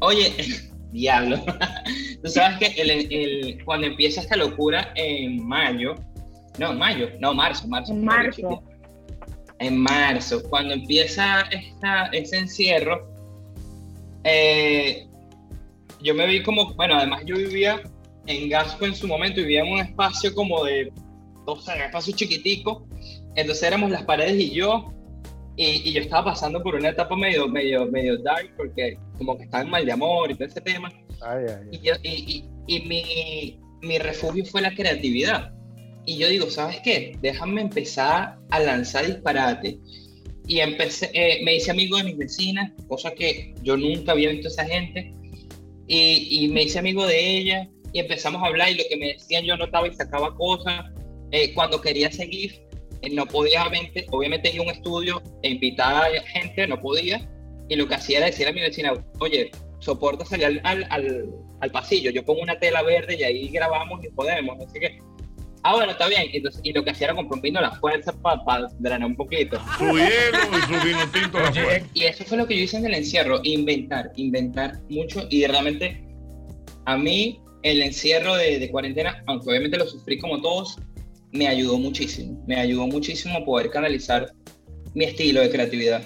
Oye, 0.00 0.32
diablo. 0.92 1.36
Tú 2.22 2.30
sabes 2.30 2.58
que 2.58 2.82
el, 2.82 3.64
cuando 3.64 3.86
empieza 3.86 4.20
esta 4.20 4.36
locura 4.36 4.92
en 4.94 5.46
mayo, 5.46 5.94
no, 6.58 6.72
mayo, 6.74 7.08
no, 7.20 7.34
marzo, 7.34 7.68
marzo. 7.68 7.92
En 7.92 8.04
marzo. 8.04 8.62
En 9.58 9.76
marzo, 9.76 10.42
cuando 10.48 10.72
empieza 10.72 11.42
esta, 11.50 12.06
ese 12.06 12.38
encierro, 12.38 13.06
eh, 14.24 15.06
yo 16.02 16.14
me 16.14 16.26
vi 16.26 16.42
como, 16.42 16.74
bueno, 16.74 16.96
además 16.96 17.22
yo 17.26 17.36
vivía 17.36 17.82
en 18.30 18.48
Gasco 18.48 18.86
en 18.86 18.94
su 18.94 19.06
momento, 19.06 19.40
vivía 19.40 19.62
en 19.62 19.72
un 19.72 19.80
espacio 19.80 20.34
como 20.34 20.64
de, 20.64 20.92
o 21.46 21.60
sea, 21.60 21.74
un 21.74 21.82
espacio 21.82 22.14
chiquitico, 22.14 22.86
entonces 23.34 23.62
éramos 23.62 23.90
las 23.90 24.04
paredes 24.04 24.40
y 24.40 24.50
yo, 24.50 24.92
y, 25.56 25.92
yo 25.92 26.00
estaba 26.00 26.26
pasando 26.26 26.62
por 26.62 26.74
una 26.74 26.90
etapa 26.90 27.16
medio, 27.16 27.48
medio, 27.48 27.86
medio 27.86 28.18
dark, 28.18 28.54
porque 28.56 28.96
como 29.18 29.36
que 29.36 29.44
estaba 29.44 29.64
en 29.64 29.70
mal 29.70 29.84
de 29.84 29.92
amor 29.92 30.30
y 30.30 30.34
todo 30.34 30.48
ese 30.48 30.60
tema, 30.60 30.92
y, 31.70 32.44
y, 32.66 32.80
mi, 32.86 33.58
mi 33.82 33.98
refugio 33.98 34.44
fue 34.44 34.62
la 34.62 34.74
creatividad. 34.74 35.52
Y 36.06 36.16
yo 36.16 36.28
digo, 36.28 36.50
¿sabes 36.50 36.80
qué? 36.82 37.16
Déjame 37.20 37.60
empezar 37.60 38.38
a 38.48 38.60
lanzar 38.60 39.06
disparates. 39.06 39.76
Y 40.46 40.60
empecé, 40.60 41.10
eh, 41.12 41.44
me 41.44 41.56
hice 41.56 41.70
amigo 41.70 41.98
de 41.98 42.04
mis 42.04 42.16
vecinas, 42.16 42.72
cosa 42.88 43.12
que 43.12 43.54
yo 43.62 43.76
nunca 43.76 44.12
había 44.12 44.30
visto 44.30 44.48
a 44.48 44.50
esa 44.50 44.64
gente, 44.64 45.14
y, 45.86 46.44
y, 46.44 46.48
me 46.48 46.62
hice 46.62 46.78
amigo 46.78 47.06
de 47.06 47.36
ella 47.36 47.68
y 47.92 48.00
empezamos 48.00 48.42
a 48.42 48.46
hablar 48.46 48.70
y 48.70 48.74
lo 48.76 48.84
que 48.88 48.96
me 48.96 49.06
decían 49.14 49.44
yo 49.44 49.56
notaba 49.56 49.88
y 49.88 49.94
sacaba 49.94 50.34
cosas. 50.34 50.86
Eh, 51.32 51.54
cuando 51.54 51.80
quería 51.80 52.10
seguir, 52.10 52.60
eh, 53.02 53.10
no 53.10 53.26
podía, 53.26 53.62
obviamente, 53.62 54.06
obviamente 54.10 54.52
ir 54.52 54.60
a 54.60 54.62
un 54.62 54.70
estudio 54.70 55.22
e 55.42 55.50
invitar 55.50 56.04
a 56.04 56.22
gente, 56.22 56.66
no 56.66 56.80
podía, 56.80 57.28
y 57.68 57.76
lo 57.76 57.86
que 57.86 57.94
hacía 57.94 58.18
era 58.18 58.26
decir 58.26 58.48
a 58.48 58.52
mi 58.52 58.60
vecina, 58.60 58.92
oye, 59.20 59.50
soporta 59.78 60.24
salir 60.24 60.46
al, 60.46 60.60
al, 60.64 61.26
al, 61.60 61.70
pasillo, 61.70 62.10
yo 62.10 62.24
pongo 62.24 62.42
una 62.42 62.58
tela 62.58 62.82
verde 62.82 63.16
y 63.16 63.22
ahí 63.22 63.48
grabamos 63.48 64.04
y 64.04 64.08
podemos, 64.08 64.58
así 64.60 64.80
que 64.80 64.98
Ah, 65.62 65.74
bueno, 65.74 65.92
está 65.92 66.08
bien. 66.08 66.22
Entonces, 66.32 66.60
y 66.64 66.72
lo 66.72 66.82
que 66.82 66.90
hacía 66.90 67.08
era 67.08 67.16
comprimiendo 67.16 67.60
la 67.60 67.72
fuerza 67.72 68.12
para 68.22 68.68
drenar 68.78 69.08
un 69.08 69.16
poquito. 69.16 69.60
Su 69.76 69.84
hielo 69.84 70.38
y 70.56 70.62
su 70.62 70.86
vino 70.86 71.10
tinto 71.12 71.38
Y 71.92 72.04
eso 72.04 72.24
fue 72.24 72.38
lo 72.38 72.46
que 72.46 72.56
yo 72.56 72.62
hice 72.62 72.78
en 72.78 72.86
el 72.86 72.94
encierro, 72.94 73.40
inventar, 73.42 74.10
inventar 74.16 74.80
mucho. 74.88 75.26
Y 75.28 75.46
realmente, 75.46 76.02
a 76.86 76.96
mí, 76.96 77.40
el 77.62 77.82
encierro 77.82 78.34
de, 78.36 78.68
cuarentena, 78.70 79.22
aunque 79.26 79.50
obviamente 79.50 79.78
lo 79.78 79.86
sufrí 79.86 80.18
como 80.18 80.40
todos, 80.40 80.78
me 81.32 81.46
ayudó 81.46 81.78
muchísimo. 81.78 82.42
Me 82.46 82.56
ayudó 82.56 82.86
muchísimo 82.86 83.38
a 83.38 83.44
poder 83.44 83.70
canalizar 83.70 84.32
mi 84.94 85.04
estilo 85.04 85.40
de 85.40 85.50
creatividad. 85.50 86.02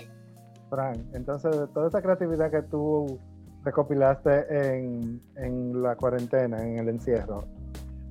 Frank, 0.70 0.98
entonces, 1.14 1.54
toda 1.72 1.88
esa 1.88 2.02
creatividad 2.02 2.50
que 2.50 2.62
tú 2.62 3.18
recopilaste 3.64 4.44
en, 4.50 5.22
en 5.36 5.82
la 5.82 5.96
cuarentena, 5.96 6.62
en 6.62 6.78
el 6.78 6.88
encierro, 6.88 7.46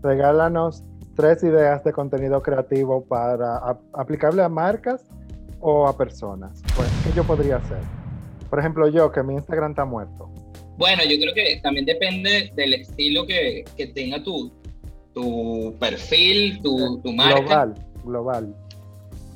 regálanos 0.02 0.84
tres 1.16 1.44
ideas 1.44 1.84
de 1.84 1.94
contenido 1.94 2.42
creativo 2.42 3.06
para 3.06 3.78
aplicable 3.94 4.42
a 4.42 4.50
marcas 4.50 5.06
o 5.60 5.88
a 5.88 5.96
personas. 5.96 6.62
Pues, 6.76 6.90
¿qué 7.04 7.12
yo 7.16 7.24
podría 7.24 7.58
hacer? 7.58 7.80
Por 8.50 8.60
ejemplo, 8.60 8.88
yo, 8.88 9.12
que 9.12 9.24
mi 9.24 9.34
Instagram 9.36 9.72
está 9.72 9.86
muerto. 9.86 10.33
Bueno, 10.78 11.04
yo 11.04 11.18
creo 11.20 11.34
que 11.34 11.60
también 11.62 11.86
depende 11.86 12.52
del 12.56 12.74
estilo 12.74 13.26
que, 13.26 13.64
que 13.78 13.88
tenga 13.88 14.24
tu, 14.24 14.52
tu 15.14 15.76
perfil, 15.80 16.60
tu, 16.62 17.00
tu 17.02 17.12
marca. 17.14 17.40
Global, 17.42 17.74
global. 18.04 18.56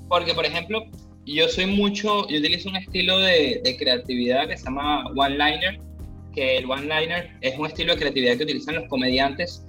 Porque, 0.10 0.34
por 0.34 0.46
ejemplo, 0.46 0.84
yo 1.26 1.48
soy 1.50 1.68
mucho, 1.68 2.28
yo 2.28 2.40
utilizo 2.40 2.70
un 2.70 2.78
estilo 2.78 3.20
de, 3.20 3.62
de 3.64 3.78
creatividad 3.78 4.48
que 4.48 4.58
se 4.58 4.66
llama 4.66 5.06
one-liner, 5.16 5.80
que 6.34 6.58
el 6.58 6.70
one-liner 6.70 7.32
es 7.42 7.58
un 7.58 7.68
estilo 7.68 7.94
de 7.94 8.00
creatividad 8.00 8.38
que 8.38 8.44
utilizan 8.44 8.76
los 8.76 8.88
comediantes 8.88 9.64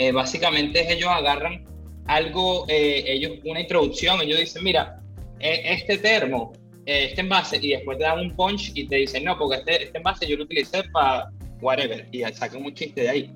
eh, 0.00 0.12
básicamente 0.12 0.90
ellos 0.90 1.10
agarran 1.10 1.62
algo, 2.06 2.64
eh, 2.68 3.04
ellos 3.06 3.32
una 3.44 3.60
introducción, 3.60 4.18
ellos 4.22 4.40
dicen, 4.40 4.64
mira, 4.64 4.98
e, 5.38 5.74
este 5.74 5.98
termo, 5.98 6.54
eh, 6.86 7.06
este 7.10 7.20
envase, 7.20 7.58
y 7.60 7.70
después 7.70 7.98
te 7.98 8.04
dan 8.04 8.20
un 8.20 8.36
punch 8.36 8.72
y 8.74 8.86
te 8.86 8.96
dicen, 8.96 9.24
no, 9.24 9.38
porque 9.38 9.58
este, 9.58 9.84
este 9.84 9.98
envase 9.98 10.26
yo 10.26 10.36
lo 10.36 10.44
utilicé 10.44 10.82
para 10.92 11.30
whatever, 11.60 12.08
y 12.12 12.22
sacan 12.32 12.64
un 12.64 12.74
chiste 12.74 13.02
de 13.02 13.08
ahí. 13.08 13.32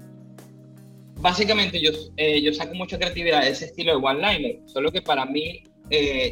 Básicamente 1.16 1.80
yo, 1.80 1.90
yo 2.16 2.52
saco 2.52 2.74
mucha 2.74 2.98
creatividad 2.98 3.42
de 3.42 3.50
ese 3.50 3.66
estilo 3.66 3.98
de 3.98 4.04
one-liner, 4.04 4.58
solo 4.66 4.90
que 4.90 5.00
para 5.00 5.24
mí 5.24 5.62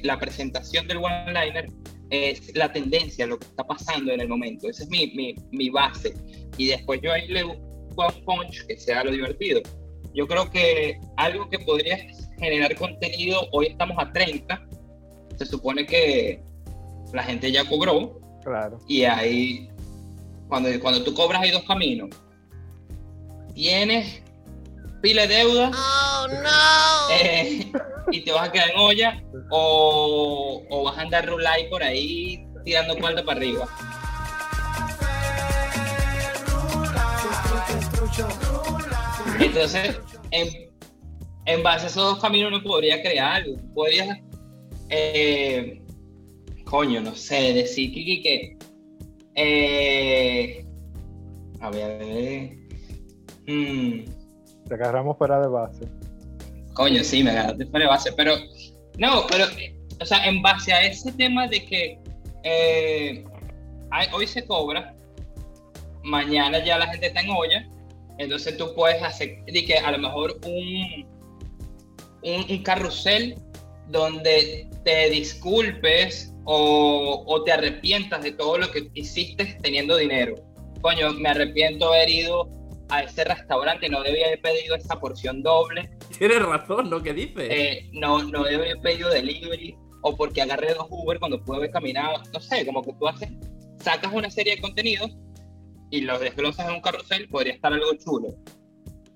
la 0.03 0.19
presentación 0.19 0.87
del 0.89 0.99
one-liner 0.99 1.67
es 2.13 2.55
la 2.55 2.71
tendencia, 2.71 3.27
lo 3.27 3.39
que 3.39 3.47
está 3.47 3.65
pasando 3.65 4.13
en 4.13 4.21
el 4.21 4.29
momento. 4.29 4.69
Esa 4.69 4.85
es 4.85 4.91
mi, 4.91 5.07
mi, 5.15 5.35
mi 5.51 5.71
base. 5.71 6.15
Y 6.59 6.67
después 6.67 7.01
yo 7.03 7.11
ahí 7.11 7.27
le 7.29 7.43
busco 7.43 7.63
un 7.97 8.25
punch 8.25 8.67
que 8.67 8.77
sea 8.77 9.03
lo 9.03 9.11
divertido. 9.11 9.63
Yo 10.15 10.27
creo 10.27 10.51
que 10.51 11.01
algo 11.17 11.49
que 11.49 11.59
podría 11.61 12.07
generar 12.39 12.75
contenido, 12.77 13.49
hoy 13.53 13.69
estamos 13.69 13.97
a 13.99 14.13
30, 14.13 14.69
se 15.39 15.47
supone 15.47 15.87
que 15.87 16.43
la 17.13 17.23
gente 17.23 17.51
ya 17.51 17.65
cobró. 17.65 18.21
Claro. 18.45 18.79
Y 18.89 19.05
ahí, 19.05 19.69
cuando, 20.49 20.69
cuando 20.81 21.03
tú 21.05 21.15
cobras 21.15 21.43
hay 21.43 21.51
dos 21.51 21.63
caminos. 21.65 22.11
Tienes 23.55 24.23
pile 25.01 25.27
de 25.27 25.35
deuda. 25.35 25.71
Oh, 25.75 26.29
no. 26.29 26.83
Eh, 27.21 27.71
y 28.11 28.23
te 28.23 28.33
vas 28.33 28.49
a 28.49 28.53
quedar 28.53 28.71
en 28.71 28.79
olla 28.79 29.23
o, 29.51 30.63
o 30.71 30.85
vas 30.85 30.97
a 30.97 31.03
andar 31.03 31.27
rulay 31.27 31.69
por 31.69 31.83
ahí 31.83 32.47
tirando 32.65 32.97
cuarto 32.97 33.25
para 33.25 33.39
arriba. 33.39 33.69
Entonces, 39.41 40.01
en, 40.31 40.71
en, 41.45 41.63
base 41.63 41.87
a 41.87 41.89
esos 41.89 42.03
dos 42.15 42.19
caminos 42.21 42.53
uno 42.53 42.63
podría 42.63 43.03
crear 43.03 43.43
algo. 43.43 43.57
Podrías, 43.75 44.19
eh, 44.89 45.82
coño, 46.73 47.03
no 47.03 47.15
sé, 47.15 47.53
decir 47.53 47.93
que, 47.93 48.23
que 48.23 48.57
eh, 49.35 50.65
a 51.61 51.69
ver, 51.69 51.85
a 51.85 51.99
ver. 51.99 52.57
Hmm. 53.47 54.05
Te 54.67 54.75
agarramos 54.75 55.19
fuera 55.19 55.39
de 55.39 55.49
base. 55.49 55.87
Coño, 56.73 57.05
sí, 57.05 57.23
me 57.23 57.33
agarraste 57.33 57.67
fuera 57.67 57.85
de 57.85 57.91
base, 57.91 58.13
pero 58.13 58.37
no, 58.97 59.27
pero, 59.29 59.45
o 60.01 60.07
sea, 60.07 60.25
en 60.25 60.41
base 60.41 60.73
a 60.73 60.81
ese 60.87 61.13
tema 61.13 61.47
de 61.47 61.63
que 61.63 61.99
eh, 62.43 63.23
hoy 64.15 64.27
se 64.27 64.43
cobra, 64.47 64.95
mañana 66.03 66.65
ya 66.65 66.79
la 66.79 66.87
gente 66.87 67.09
está 67.09 67.21
en 67.21 67.31
olla, 67.33 67.69
entonces 68.17 68.57
tú 68.57 68.73
puedes 68.75 69.03
hacer 69.03 69.45
que 69.45 69.77
a 69.77 69.91
lo 69.91 69.99
mejor 69.99 70.41
un, 70.47 71.07
un, 72.23 72.63
carrusel 72.63 73.37
donde 73.89 74.67
te 74.85 75.11
disculpes 75.11 76.32
o, 76.45 77.25
o, 77.27 77.45
te 77.45 77.53
arrepientas 77.53 78.23
de 78.23 78.33
todo 78.33 78.59
lo 78.59 78.71
que 78.71 78.91
hiciste 78.95 79.59
teniendo 79.63 79.97
dinero. 79.97 80.35
Coño, 80.81 81.13
me 81.13 81.29
arrepiento 81.29 81.91
de 81.91 81.97
haber 81.97 82.11
ido 82.11 82.51
a 82.89 83.03
ese 83.03 83.25
restaurante, 83.25 83.89
no 83.89 84.03
debía 84.03 84.27
haber 84.27 84.41
pedido 84.41 84.77
esa 84.77 84.99
porción 84.99 85.43
doble. 85.43 85.91
Tienes 86.19 86.43
razón, 86.43 86.91
¿no? 86.91 87.03
¿Qué 87.03 87.15
dices? 87.15 87.49
Eh, 87.51 87.89
no, 87.93 88.23
no 88.25 88.45
debía 88.45 88.73
haber 88.73 88.81
pedido 88.81 89.11
delivery 89.11 89.77
o 90.03 90.17
porque 90.17 90.43
agarré 90.43 90.75
dos 90.75 90.87
Uber 90.91 91.19
cuando 91.19 91.43
pude 91.43 91.59
haber 91.59 91.71
caminado. 91.71 92.23
No 92.33 92.41
sé, 92.41 92.67
como 92.67 92.83
que 92.83 92.93
tú 92.93 93.09
haces, 93.09 93.31
sacas 93.79 94.13
una 94.13 94.31
serie 94.31 94.57
de 94.57 94.61
contenidos 94.61 95.17
y 95.91 96.03
los 96.03 96.21
desglosas 96.21 96.69
en 96.69 96.75
un 96.75 96.81
carrusel, 96.81 97.29
podría 97.29 97.55
estar 97.55 97.73
algo 97.73 97.95
chulo. 97.95 98.35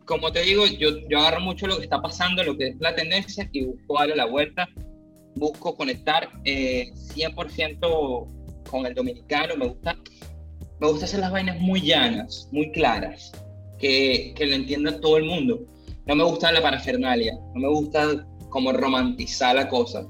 Como 0.05 0.31
te 0.31 0.43
digo, 0.43 0.67
yo, 0.67 0.91
yo 1.09 1.19
agarro 1.19 1.41
mucho 1.41 1.67
lo 1.67 1.79
que 1.79 1.85
está 1.85 2.01
pasando, 2.01 2.45
lo 2.45 2.57
que 2.57 2.69
es 2.69 2.77
la 2.79 2.95
tendencia 2.95 3.49
y 3.53 3.65
busco 3.65 3.99
darle 3.99 4.17
la 4.17 4.27
vuelta. 4.27 4.69
Busco 5.37 5.77
conectar 5.77 6.29
100% 6.45 6.45
eh, 6.45 6.93
con 8.69 8.87
el 8.87 8.95
dominicano. 8.95 9.57
Me 9.57 9.69
gusta, 9.69 9.97
me 10.81 10.89
gusta 10.89 11.05
hacer 11.05 11.21
las 11.21 11.31
vainas 11.31 11.61
muy 11.61 11.81
llanas, 11.81 12.49
muy 12.53 12.73
claras 12.73 13.33
que, 13.79 14.35
que 14.37 14.47
lo 14.47 14.55
entienda 14.55 15.01
todo 15.01 15.19
el 15.19 15.25
mundo. 15.25 15.61
No 16.07 16.15
me 16.15 16.25
gusta 16.25 16.53
la 16.53 16.63
parafernalia, 16.63 17.35
no 17.55 17.61
me 17.61 17.69
gusta 17.69 18.27
como 18.49 18.73
romantizar 18.73 19.57
la 19.57 19.69
cosa. 19.69 20.07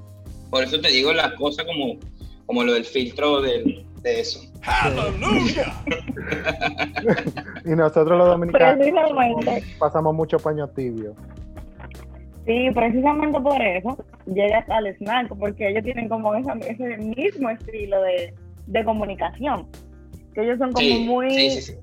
Por 0.49 0.63
eso 0.63 0.79
te 0.79 0.89
digo 0.89 1.11
la 1.13 1.35
cosa 1.35 1.65
como, 1.65 1.97
como 2.45 2.63
lo 2.63 2.73
del 2.73 2.85
filtro 2.85 3.41
de 3.41 3.83
eso. 4.03 4.39
¡Aleluya! 4.67 5.73
y 7.65 7.69
nosotros 7.69 8.17
los 8.17 8.27
dominicanos 8.27 8.85
pasamos 9.79 10.13
mucho 10.13 10.37
paño 10.39 10.67
tibio. 10.69 11.15
Sí, 12.47 12.69
precisamente 12.73 13.41
por 13.41 13.61
eso 13.61 14.05
llegas 14.25 14.67
al 14.69 14.87
snack, 14.95 15.35
porque 15.37 15.67
ellos 15.67 15.83
tienen 15.83 16.07
como 16.07 16.33
ese 16.33 16.97
mismo 16.97 17.49
estilo 17.49 18.01
de, 18.01 18.33
de 18.67 18.83
comunicación. 18.85 19.67
Que 20.33 20.43
ellos 20.43 20.57
son 20.57 20.71
como 20.71 20.99
muy 20.99 21.29
sí, 21.29 21.61
sí, 21.61 21.73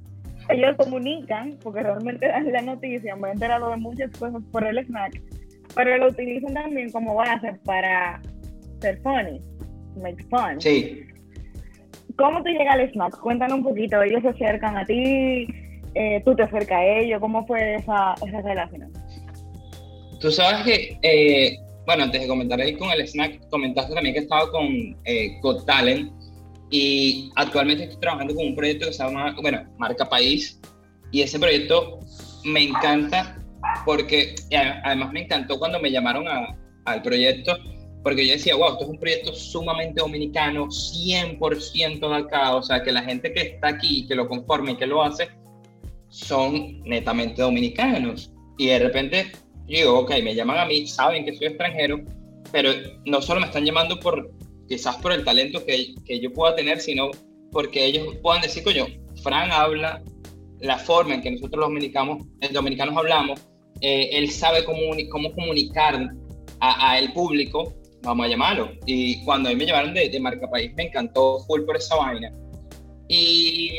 ellos 0.48 0.76
comunican, 0.76 1.58
porque 1.62 1.82
realmente 1.82 2.28
dan 2.28 2.50
la 2.52 2.62
noticia, 2.62 3.14
me 3.14 3.28
he 3.28 3.32
enterado 3.32 3.70
de 3.70 3.76
muchas 3.76 4.10
cosas 4.18 4.42
por 4.52 4.66
el 4.66 4.78
snack, 4.78 5.20
pero 5.74 5.98
lo 5.98 6.08
utilizan 6.08 6.54
también 6.54 6.90
como 6.90 7.14
base 7.14 7.54
para 7.64 8.22
ser 8.80 8.98
funny, 9.02 9.42
make 10.00 10.24
fun. 10.24 10.60
Sí. 10.60 11.02
¿Cómo 12.16 12.42
te 12.42 12.52
llega 12.52 12.72
al 12.72 12.88
snack? 12.90 13.18
Cuéntanos 13.18 13.58
un 13.58 13.64
poquito, 13.64 14.00
ellos 14.02 14.22
se 14.22 14.28
acercan 14.28 14.78
a 14.78 14.84
ti, 14.86 15.46
eh, 15.94 16.22
tú 16.24 16.34
te 16.34 16.44
acercas 16.44 16.78
a 16.78 16.84
ellos, 16.84 17.20
¿cómo 17.20 17.46
fue 17.46 17.74
esa, 17.74 18.14
esa 18.26 18.40
relación? 18.40 18.90
Tú 20.24 20.32
sabes 20.32 20.64
que, 20.64 20.98
eh, 21.02 21.58
bueno, 21.84 22.04
antes 22.04 22.22
de 22.22 22.26
comentar 22.26 22.58
ahí 22.58 22.74
con 22.78 22.90
el 22.90 23.06
snack, 23.06 23.46
comentaste 23.50 23.92
también 23.92 24.14
que 24.14 24.22
estaba 24.22 24.50
con 24.50 24.96
eh, 25.04 25.38
Got 25.42 25.66
Talent, 25.66 26.10
y 26.70 27.30
actualmente 27.36 27.84
estoy 27.84 28.00
trabajando 28.00 28.34
con 28.34 28.46
un 28.46 28.56
proyecto 28.56 28.86
que 28.86 28.94
se 28.94 29.04
llama, 29.04 29.36
bueno, 29.42 29.62
Marca 29.76 30.08
País. 30.08 30.58
Y 31.12 31.20
ese 31.20 31.38
proyecto 31.38 31.98
me 32.42 32.62
encanta 32.62 33.38
porque 33.84 34.34
además 34.84 35.12
me 35.12 35.24
encantó 35.24 35.58
cuando 35.58 35.78
me 35.78 35.90
llamaron 35.90 36.26
a, 36.26 36.56
al 36.86 37.02
proyecto, 37.02 37.58
porque 38.02 38.26
yo 38.26 38.32
decía, 38.32 38.56
wow, 38.56 38.72
esto 38.72 38.84
es 38.84 38.90
un 38.92 38.98
proyecto 38.98 39.34
sumamente 39.34 40.00
dominicano, 40.00 40.68
100% 40.68 42.00
de 42.00 42.16
acá, 42.16 42.56
o 42.56 42.62
sea, 42.62 42.82
que 42.82 42.92
la 42.92 43.02
gente 43.02 43.30
que 43.34 43.42
está 43.42 43.68
aquí, 43.68 44.06
que 44.06 44.14
lo 44.14 44.26
conforme 44.26 44.72
y 44.72 44.76
que 44.76 44.86
lo 44.86 45.02
hace, 45.02 45.28
son 46.08 46.80
netamente 46.80 47.42
dominicanos. 47.42 48.32
Y 48.56 48.68
de 48.68 48.78
repente 48.78 49.43
yo 49.66 49.78
digo, 49.78 49.98
ok, 50.00 50.10
me 50.22 50.34
llaman 50.34 50.58
a 50.58 50.66
mí, 50.66 50.86
saben 50.86 51.24
que 51.24 51.34
soy 51.34 51.48
extranjero, 51.48 52.00
pero 52.52 52.70
no 53.06 53.22
solo 53.22 53.40
me 53.40 53.46
están 53.46 53.64
llamando 53.64 53.98
por 53.98 54.30
quizás 54.68 54.96
por 54.96 55.12
el 55.12 55.24
talento 55.24 55.64
que, 55.64 55.94
que 56.04 56.20
yo 56.20 56.32
pueda 56.32 56.54
tener, 56.54 56.80
sino 56.80 57.10
porque 57.50 57.84
ellos 57.84 58.16
puedan 58.22 58.42
decir, 58.42 58.62
coño, 58.62 58.86
Fran 59.22 59.50
habla 59.52 60.02
la 60.60 60.78
forma 60.78 61.14
en 61.14 61.22
que 61.22 61.30
nosotros 61.30 61.60
los 61.60 61.68
dominicanos, 61.68 62.24
los 62.40 62.52
dominicanos 62.52 62.96
hablamos, 62.96 63.40
eh, 63.80 64.10
él 64.12 64.30
sabe 64.30 64.64
cómo, 64.64 64.80
cómo 65.10 65.32
comunicar 65.32 66.10
a, 66.60 66.98
el 66.98 67.12
público, 67.12 67.74
vamos 68.02 68.26
a 68.26 68.28
llamarlo. 68.28 68.70
Y 68.86 69.22
cuando 69.24 69.48
a 69.48 69.52
mí 69.52 69.58
me 69.58 69.66
llamaron 69.66 69.92
de, 69.92 70.08
de 70.08 70.20
Marca 70.20 70.48
País, 70.48 70.72
me 70.76 70.84
encantó 70.84 71.40
full 71.40 71.62
por 71.62 71.76
esa 71.76 71.96
vaina. 71.96 72.32
Y 73.08 73.72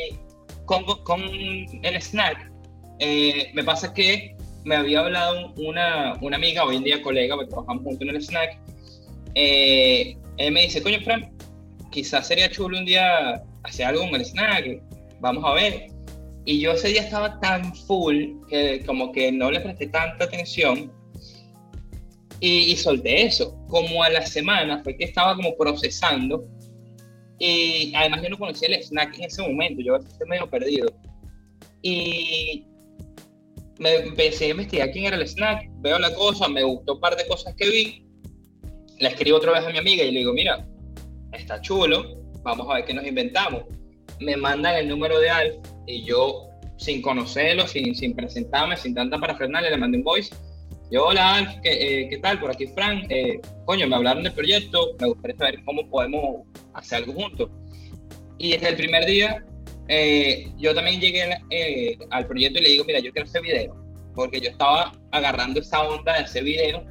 con, 0.64 0.84
con 1.02 1.22
el 1.22 2.00
snack, 2.00 2.52
eh, 3.00 3.50
me 3.54 3.64
pasa 3.64 3.92
que 3.92 4.35
me 4.66 4.74
había 4.74 4.98
hablado 4.98 5.52
una, 5.58 6.14
una 6.20 6.36
amiga, 6.36 6.64
hoy 6.64 6.76
en 6.76 6.82
día 6.82 7.00
colega, 7.00 7.36
porque 7.36 7.50
trabajamos 7.50 7.84
juntos 7.84 8.02
en 8.02 8.16
el 8.16 8.20
snack, 8.20 8.58
eh, 9.36 10.16
él 10.38 10.52
me 10.52 10.62
dice, 10.62 10.82
coño, 10.82 10.98
Fran, 11.04 11.32
quizás 11.92 12.26
sería 12.26 12.50
chulo 12.50 12.76
un 12.76 12.84
día 12.84 13.44
hacer 13.62 13.86
algo 13.86 14.10
con 14.10 14.16
el 14.16 14.24
snack, 14.24 14.82
vamos 15.20 15.44
a 15.44 15.54
ver. 15.54 15.86
Y 16.44 16.60
yo 16.60 16.72
ese 16.72 16.88
día 16.88 17.02
estaba 17.02 17.38
tan 17.38 17.72
full 17.76 18.44
que 18.48 18.82
como 18.84 19.12
que 19.12 19.30
no 19.30 19.52
le 19.52 19.60
presté 19.60 19.86
tanta 19.86 20.24
atención 20.24 20.92
y, 22.40 22.74
solté 22.76 23.22
eso. 23.24 23.56
Como 23.68 24.02
a 24.02 24.10
la 24.10 24.26
semana 24.26 24.82
fue 24.82 24.96
que 24.96 25.04
estaba 25.04 25.36
como 25.36 25.56
procesando 25.56 26.44
y 27.38 27.92
además 27.94 28.22
yo 28.22 28.30
no 28.30 28.38
conocía 28.38 28.68
el 28.68 28.82
snack 28.82 29.16
en 29.18 29.24
ese 29.24 29.42
momento, 29.42 29.80
yo 29.80 29.96
estaba 29.96 30.28
medio 30.28 30.50
perdido. 30.50 30.88
Y 31.82 32.66
me 33.78 33.94
empecé 33.94 34.46
a 34.46 34.48
investigar 34.50 34.90
quién 34.90 35.06
era 35.06 35.16
el 35.16 35.26
snack, 35.26 35.68
veo 35.80 35.98
la 35.98 36.14
cosa, 36.14 36.48
me 36.48 36.62
gustó 36.62 36.94
un 36.94 37.00
par 37.00 37.16
de 37.16 37.26
cosas 37.26 37.54
que 37.56 37.68
vi 37.68 38.06
le 38.98 39.08
escribo 39.08 39.36
otra 39.36 39.52
vez 39.52 39.64
a 39.64 39.70
mi 39.70 39.78
amiga 39.78 40.04
y 40.04 40.10
le 40.10 40.20
digo, 40.20 40.32
mira, 40.32 40.66
está 41.32 41.60
chulo, 41.60 42.18
vamos 42.42 42.68
a 42.70 42.74
ver 42.74 42.84
qué 42.84 42.94
nos 42.94 43.06
inventamos. 43.06 43.64
Me 44.20 44.36
mandan 44.36 44.76
el 44.76 44.88
número 44.88 45.18
de 45.18 45.28
Alf 45.28 45.54
y 45.86 46.02
yo, 46.04 46.48
sin 46.78 47.02
conocerlo, 47.02 47.66
sin, 47.66 47.94
sin 47.94 48.14
presentarme, 48.14 48.76
sin 48.76 48.94
tanta 48.94 49.18
parafernalia, 49.18 49.70
le 49.70 49.76
mandé 49.76 49.98
un 49.98 50.04
voice. 50.04 50.34
Yo, 50.90 51.06
hola 51.06 51.36
Alf, 51.36 51.50
¿qué, 51.62 51.72
eh, 51.72 52.08
¿qué 52.08 52.18
tal? 52.18 52.40
Por 52.40 52.50
aquí 52.50 52.66
Frank. 52.68 53.06
Eh, 53.10 53.40
coño, 53.64 53.86
me 53.86 53.96
hablaron 53.96 54.22
del 54.22 54.32
proyecto, 54.32 54.94
me 55.00 55.08
gustaría 55.08 55.36
saber 55.36 55.64
cómo 55.64 55.88
podemos 55.90 56.46
hacer 56.74 56.98
algo 56.98 57.12
juntos. 57.12 57.50
Y 58.38 58.52
desde 58.52 58.68
el 58.68 58.76
primer 58.76 59.04
día, 59.04 59.44
eh, 59.88 60.50
yo 60.58 60.74
también 60.74 61.00
llegué 61.00 61.38
al 62.10 62.26
proyecto 62.26 62.58
y 62.58 62.62
le 62.62 62.68
digo, 62.70 62.84
mira, 62.84 62.98
yo 63.00 63.12
quiero 63.12 63.28
hacer 63.28 63.42
video, 63.42 63.74
porque 64.14 64.40
yo 64.40 64.50
estaba 64.50 64.92
agarrando 65.12 65.60
esa 65.60 65.82
onda 65.82 66.14
de 66.14 66.20
hacer 66.20 66.44
video 66.44 66.84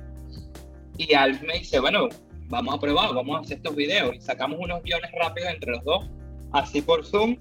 y 0.98 1.14
Alf 1.14 1.42
me 1.42 1.60
dice, 1.60 1.80
bueno, 1.80 2.08
vamos 2.48 2.76
a 2.76 2.80
probar, 2.80 3.14
vamos 3.14 3.38
a 3.38 3.40
hacer 3.42 3.58
estos 3.58 3.76
videos. 3.76 4.16
Y 4.16 4.22
sacamos 4.22 4.60
unos 4.60 4.82
guiones 4.84 5.12
rápidos 5.20 5.50
entre 5.54 5.72
los 5.72 5.84
dos, 5.84 6.10
así 6.54 6.82
por 6.82 7.06
Zoom. 7.06 7.38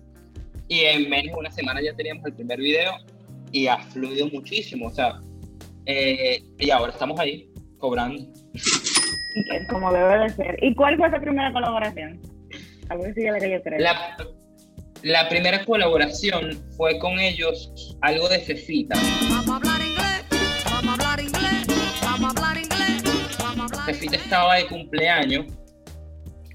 Y 0.69 0.81
en 0.81 1.09
menos 1.11 1.35
de 1.35 1.40
una 1.40 1.51
semana 1.51 1.81
ya 1.83 1.95
teníamos 1.95 2.25
el 2.27 2.35
primer 2.35 2.59
video 2.59 2.93
y 3.53 3.67
ha 3.67 3.79
fluido 3.79 4.29
muchísimo. 4.29 4.88
O 4.88 4.90
sea, 4.90 5.21
eh, 5.87 6.43
y 6.59 6.71
ahora 6.71 6.93
estamos 6.93 7.19
ahí 7.21 7.49
cobrando. 7.79 8.25
Como 9.71 9.93
debe 9.93 10.19
de 10.19 10.31
ser. 10.31 10.59
¿Y 10.62 10.75
cuál 10.75 10.97
fue 10.97 11.09
esa 11.09 11.21
primera 11.21 11.53
colaboración? 11.53 12.21
Algo 12.88 13.05
así 13.05 13.23
la 13.23 13.38
que 13.38 13.51
yo 13.51 13.62
creo. 13.62 13.79
La, 13.81 14.17
la 15.05 15.29
primera 15.29 15.62
colaboración 15.67 16.59
fue 16.79 16.99
con 16.99 17.19
ellos 17.19 17.71
algo 18.01 18.27
de 18.27 18.38
Fefita. 18.40 18.97
Fefita 23.85 24.17
estaba 24.17 24.57
de 24.57 24.67
cumpleaños, 24.67 25.45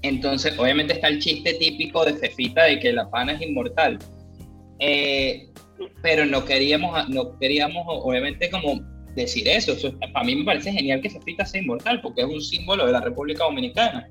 entonces 0.02 0.58
obviamente 0.58 0.94
está 0.94 1.06
el 1.06 1.20
chiste 1.20 1.54
típico 1.54 2.04
de 2.04 2.14
Fefita 2.14 2.64
de 2.64 2.80
que 2.80 2.92
la 2.92 3.08
pana 3.08 3.34
es 3.34 3.40
inmortal. 3.40 3.98
Eh, 4.80 5.48
pero 6.02 6.26
no 6.26 6.44
queríamos, 6.44 7.08
no 7.08 7.38
queríamos 7.38 7.84
obviamente 7.86 8.50
como 8.50 8.80
decir 9.14 9.46
eso. 9.46 9.74
eso. 9.74 9.96
Para 10.12 10.24
mí 10.24 10.34
me 10.34 10.44
parece 10.44 10.72
genial 10.72 11.00
que 11.00 11.10
Fefita 11.10 11.46
sea 11.46 11.62
inmortal 11.62 12.00
porque 12.00 12.22
es 12.22 12.26
un 12.26 12.40
símbolo 12.40 12.84
de 12.84 12.92
la 12.92 13.00
República 13.00 13.44
Dominicana 13.44 14.10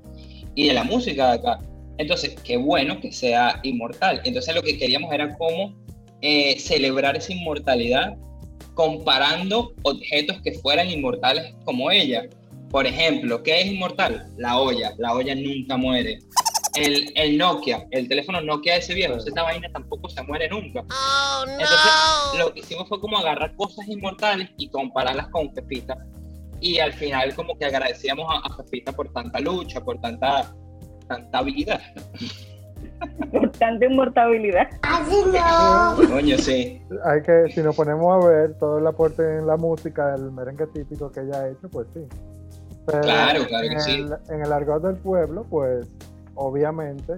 y 0.54 0.68
de 0.68 0.72
la 0.72 0.84
música 0.84 1.32
de 1.32 1.38
acá. 1.40 1.60
Entonces, 2.00 2.34
qué 2.44 2.56
bueno 2.56 3.00
que 3.00 3.12
sea 3.12 3.60
inmortal. 3.62 4.20
Entonces 4.24 4.54
lo 4.54 4.62
que 4.62 4.78
queríamos 4.78 5.12
era 5.12 5.36
cómo 5.36 5.74
eh, 6.22 6.58
celebrar 6.58 7.16
esa 7.16 7.32
inmortalidad 7.32 8.16
comparando 8.74 9.74
objetos 9.82 10.40
que 10.42 10.52
fueran 10.54 10.88
inmortales 10.88 11.54
como 11.64 11.90
ella. 11.90 12.26
Por 12.70 12.86
ejemplo, 12.86 13.42
¿qué 13.42 13.60
es 13.60 13.66
inmortal? 13.66 14.32
La 14.38 14.58
olla. 14.58 14.94
La 14.98 15.12
olla 15.12 15.34
nunca 15.34 15.76
muere 15.76 16.20
el, 16.74 17.12
el, 17.16 17.38
Nokia, 17.38 17.86
el 17.90 18.08
teléfono 18.08 18.40
Nokia 18.40 18.76
ese 18.76 18.94
viejo, 18.94 19.16
esa 19.16 19.42
vaina 19.42 19.68
tampoco 19.72 20.08
se 20.08 20.22
muere 20.22 20.48
nunca. 20.48 20.84
Oh, 20.90 21.44
Entonces, 21.46 22.38
lo 22.38 22.52
que 22.54 22.60
hicimos 22.60 22.88
fue 22.88 23.00
como 23.00 23.18
agarrar 23.18 23.54
cosas 23.56 23.86
inmortales 23.88 24.48
y 24.56 24.68
compararlas 24.68 25.28
con 25.28 25.52
Pepita. 25.52 25.96
Y 26.60 26.78
al 26.78 26.92
final 26.92 27.34
como 27.34 27.58
que 27.58 27.64
agradecíamos 27.64 28.26
a, 28.28 28.56
Pepita 28.56 28.92
por 28.92 29.12
tanta 29.12 29.40
lucha, 29.40 29.80
por 29.82 30.00
tanta, 30.00 30.54
tanta 31.10 31.42
vida. 31.42 31.80
Por 33.32 33.50
tanta 33.52 33.84
inmortabilidad. 33.84 34.68
Así 34.82 35.16
no. 35.26 36.08
Coño, 36.08 36.38
sí. 36.38 36.80
Hay 37.04 37.22
que, 37.22 37.52
si 37.52 37.62
nos 37.62 37.74
ponemos 37.74 38.24
a 38.24 38.28
ver 38.28 38.54
todo 38.58 38.78
el 38.78 38.86
aporte 38.86 39.22
en 39.22 39.46
la 39.46 39.56
música, 39.56 40.14
el 40.14 40.30
merengue 40.30 40.66
típico 40.68 41.10
que 41.10 41.20
ella 41.20 41.40
ha 41.40 41.48
hecho, 41.48 41.68
pues 41.68 41.88
sí. 41.94 42.00
claro, 42.86 43.44
claro 43.46 43.68
que 43.68 43.80
sí. 43.80 44.06
En 44.28 44.42
el 44.42 44.52
argot 44.52 44.82
del 44.82 44.96
pueblo, 44.96 45.44
pues 45.50 45.88
obviamente, 46.36 47.14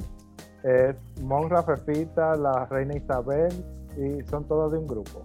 es 0.64 0.96
Monra 1.20 1.62
Fefita, 1.62 2.34
la 2.36 2.66
reina 2.66 2.96
Isabel, 2.96 3.52
y 3.96 4.26
son 4.30 4.48
todos 4.48 4.72
de 4.72 4.78
un 4.78 4.86
grupo. 4.86 5.24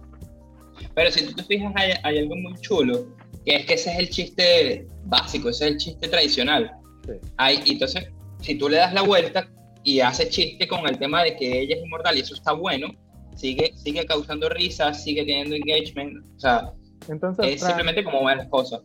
Pero 0.94 1.10
si 1.10 1.26
tú 1.26 1.34
te 1.34 1.42
fijas, 1.44 1.72
hay, 1.76 2.18
algo 2.18 2.36
muy 2.36 2.54
chulo, 2.60 3.06
que 3.44 3.56
es 3.56 3.66
que 3.66 3.74
ese 3.74 3.92
es 3.92 3.98
el 3.98 4.10
chiste 4.10 4.86
básico, 5.06 5.48
ese 5.48 5.66
es 5.66 5.72
el 5.72 5.78
chiste 5.78 6.08
tradicional. 6.08 6.70
Sí. 7.06 7.12
Hay, 7.36 7.62
entonces, 7.66 8.08
si 8.40 8.56
tú 8.56 8.68
le 8.68 8.78
das 8.78 8.92
la 8.92 9.02
vuelta 9.02 9.48
y 9.82 10.00
haces 10.00 10.30
chiste 10.30 10.66
con 10.66 10.86
el 10.86 10.98
tema 10.98 11.22
de 11.22 11.36
que 11.36 11.60
ella 11.60 11.76
es 11.76 11.82
inmortal 11.82 12.16
y 12.16 12.20
eso 12.20 12.34
está 12.34 12.52
bueno, 12.52 12.88
sigue, 13.36 13.72
sigue 13.76 14.04
causando 14.06 14.48
risas, 14.48 15.02
sigue 15.02 15.24
teniendo 15.24 15.56
engagement, 15.56 16.24
o 16.36 16.40
sea, 16.40 16.72
entonces, 17.08 17.46
es 17.46 17.60
simplemente 17.62 18.04
como 18.04 18.24
ver 18.24 18.38
las 18.38 18.48
cosas. 18.48 18.80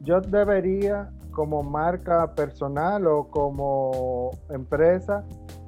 Yo 0.00 0.20
debería 0.20 1.10
como 1.32 1.62
marca 1.62 2.34
personal 2.34 3.06
o 3.06 3.28
como 3.28 4.30
empresa 4.50 5.24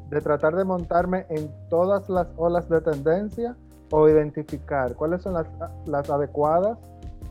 de 0.09 0.21
tratar 0.21 0.57
de 0.57 0.65
montarme 0.65 1.27
en 1.29 1.51
todas 1.69 2.09
las 2.09 2.27
olas 2.37 2.69
de 2.69 2.81
tendencia 2.81 3.55
o 3.91 4.09
identificar 4.09 4.95
cuáles 4.95 5.23
son 5.23 5.35
las, 5.35 5.47
las 5.87 6.09
adecuadas 6.09 6.79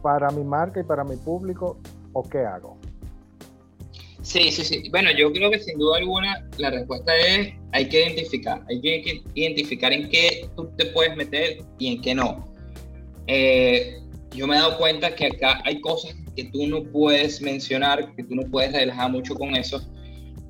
para 0.02 0.30
mi 0.30 0.44
marca 0.44 0.80
y 0.80 0.84
para 0.84 1.04
mi 1.04 1.16
público 1.16 1.80
o 2.14 2.24
qué 2.24 2.46
hago? 2.46 2.77
Sí, 4.28 4.52
sí, 4.52 4.66
sí. 4.66 4.90
Bueno, 4.90 5.10
yo 5.18 5.32
creo 5.32 5.50
que 5.50 5.58
sin 5.58 5.80
duda 5.80 6.00
alguna 6.00 6.46
la 6.58 6.70
respuesta 6.70 7.16
es 7.16 7.54
hay 7.72 7.88
que 7.88 8.02
identificar, 8.02 8.62
hay 8.68 8.82
que 8.82 9.24
identificar 9.36 9.94
en 9.94 10.10
qué 10.10 10.50
tú 10.58 10.70
te 10.78 10.88
puedes 10.88 11.16
meter 11.16 11.60
y 11.80 11.94
en 11.94 12.02
qué 12.02 12.14
no. 12.14 12.54
Eh, 13.28 14.02
yo 14.36 14.46
me 14.46 14.58
he 14.58 14.60
dado 14.60 14.78
cuenta 14.78 15.16
que 15.16 15.28
acá 15.28 15.62
hay 15.64 15.80
cosas 15.80 16.14
que 16.36 16.44
tú 16.44 16.68
no 16.68 16.84
puedes 16.84 17.42
mencionar, 17.42 18.14
que 18.18 18.24
tú 18.26 18.36
no 18.36 18.44
puedes 18.52 18.74
relajar 18.74 19.10
mucho 19.10 19.34
con 19.34 19.56
eso, 19.56 19.82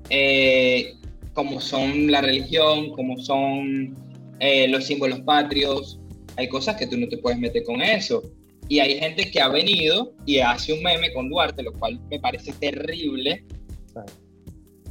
eh, 0.10 0.96
como 1.34 1.62
son 1.62 2.12
la 2.12 2.22
religión, 2.22 2.90
como 2.94 3.20
son 3.20 3.96
eh, 4.40 4.68
los 4.70 4.86
símbolos 4.86 5.20
patrios, 5.20 6.00
hay 6.36 6.50
cosas 6.50 6.78
que 6.78 6.88
tú 6.88 6.98
no 6.98 7.08
te 7.10 7.20
puedes 7.20 7.38
meter 7.38 7.63
con 7.63 7.84
eso. 7.84 8.24
Y 8.70 8.80
hay 8.80 8.98
gente 9.00 9.30
que 9.30 9.40
ha 9.40 9.50
venido 9.50 10.13
y 10.26 10.40
hace 10.40 10.74
un 10.74 10.82
meme 10.82 11.13
con 11.13 11.30
Duarte, 11.30 11.62
lo 11.62 11.74
cual 11.74 12.00
me 12.10 12.20
parece 12.20 12.52
terrible. 12.54 13.46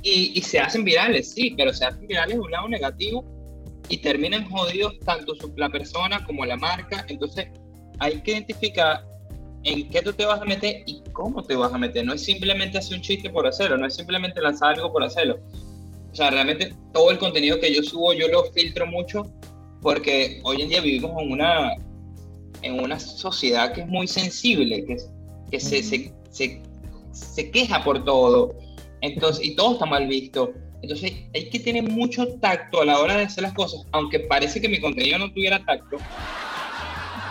Y, 0.03 0.33
y, 0.39 0.43
se 0.43 0.61
hacen 0.61 0.85
virales, 0.85 1.33
sí, 1.33 1.55
pero 1.57 1.73
se 1.73 1.85
hacen 1.85 2.07
virales 2.07 2.37
de 2.37 2.41
un 2.41 2.51
lado 2.51 2.69
negativo 2.69 3.25
y 3.89 3.99
terminan 3.99 4.49
jodidos 4.49 4.99
tanto 5.01 5.35
la 5.57 5.69
persona 5.69 6.25
como 6.25 6.45
la 6.45 6.57
marca. 6.57 7.05
Entonces 7.09 7.49
hay 7.99 8.21
que 8.23 8.33
identificar 8.33 9.05
en 9.65 9.89
qué 9.89 10.01
tú 10.03 10.13
te 10.13 10.25
vas 10.25 10.41
a 10.41 10.45
meter 10.45 10.83
y 10.87 11.03
cómo 11.13 11.43
te 11.43 11.57
vas 11.57 11.73
a 11.73 11.79
meter. 11.79 12.05
No 12.05 12.15
es 12.15 12.25
simplemente 12.25 12.79
hacer 12.79 12.97
un 12.97 13.03
chiste 13.03 13.31
por 13.31 13.47
hacerlo, 13.47 13.77
no 13.77 13.87
es 13.87 13.95
simplemente 13.95 14.41
lanzar 14.41 14.75
algo 14.75 14.93
por 14.93 15.03
hacerlo. 15.03 15.39
O 16.13 16.15
sea, 16.15 16.31
realmente 16.31 16.75
todo 16.93 17.11
el 17.11 17.19
contenido 17.19 17.59
que 17.61 17.75
yo 17.75 17.83
subo 17.83 18.15
yo 18.15 18.29
lo 18.29 18.45
filtro 18.53 18.87
mucho 18.87 19.31
porque 19.83 20.41
hoy 20.45 20.63
en 20.63 20.69
día 20.69 20.81
vivimos 20.81 21.21
en 21.21 21.33
una, 21.33 21.75
en 22.63 22.81
una 22.81 22.99
sociedad 22.99 23.73
que 23.73 23.83
es 23.83 23.87
muy 23.87 24.07
sensible, 24.07 24.85
que, 24.85 24.97
que 25.51 25.61
se, 25.61 25.83
se, 25.83 26.13
se, 26.31 26.63
se 27.13 27.51
queja 27.51 27.83
por 27.85 28.05
todo. 28.05 28.55
Entonces, 29.07 29.45
y 29.47 29.55
todo 29.55 29.75
está 29.75 29.87
mal 29.87 30.07
visto. 30.09 30.53
Entonces 30.83 31.13
hay 31.35 31.49
que 31.49 31.61
tener 31.61 31.85
mucho 31.85 32.27
tacto 32.39 32.83
a 32.83 32.85
la 32.85 32.99
hora 32.99 33.17
de 33.17 33.25
hacer 33.25 33.43
las 33.43 33.55
cosas, 33.55 33.87
aunque 33.93 34.21
parece 34.21 34.61
que 34.61 34.69
mi 34.69 34.81
contenido 34.81 35.19
no 35.19 35.33
tuviera 35.33 35.65
tacto, 35.65 35.97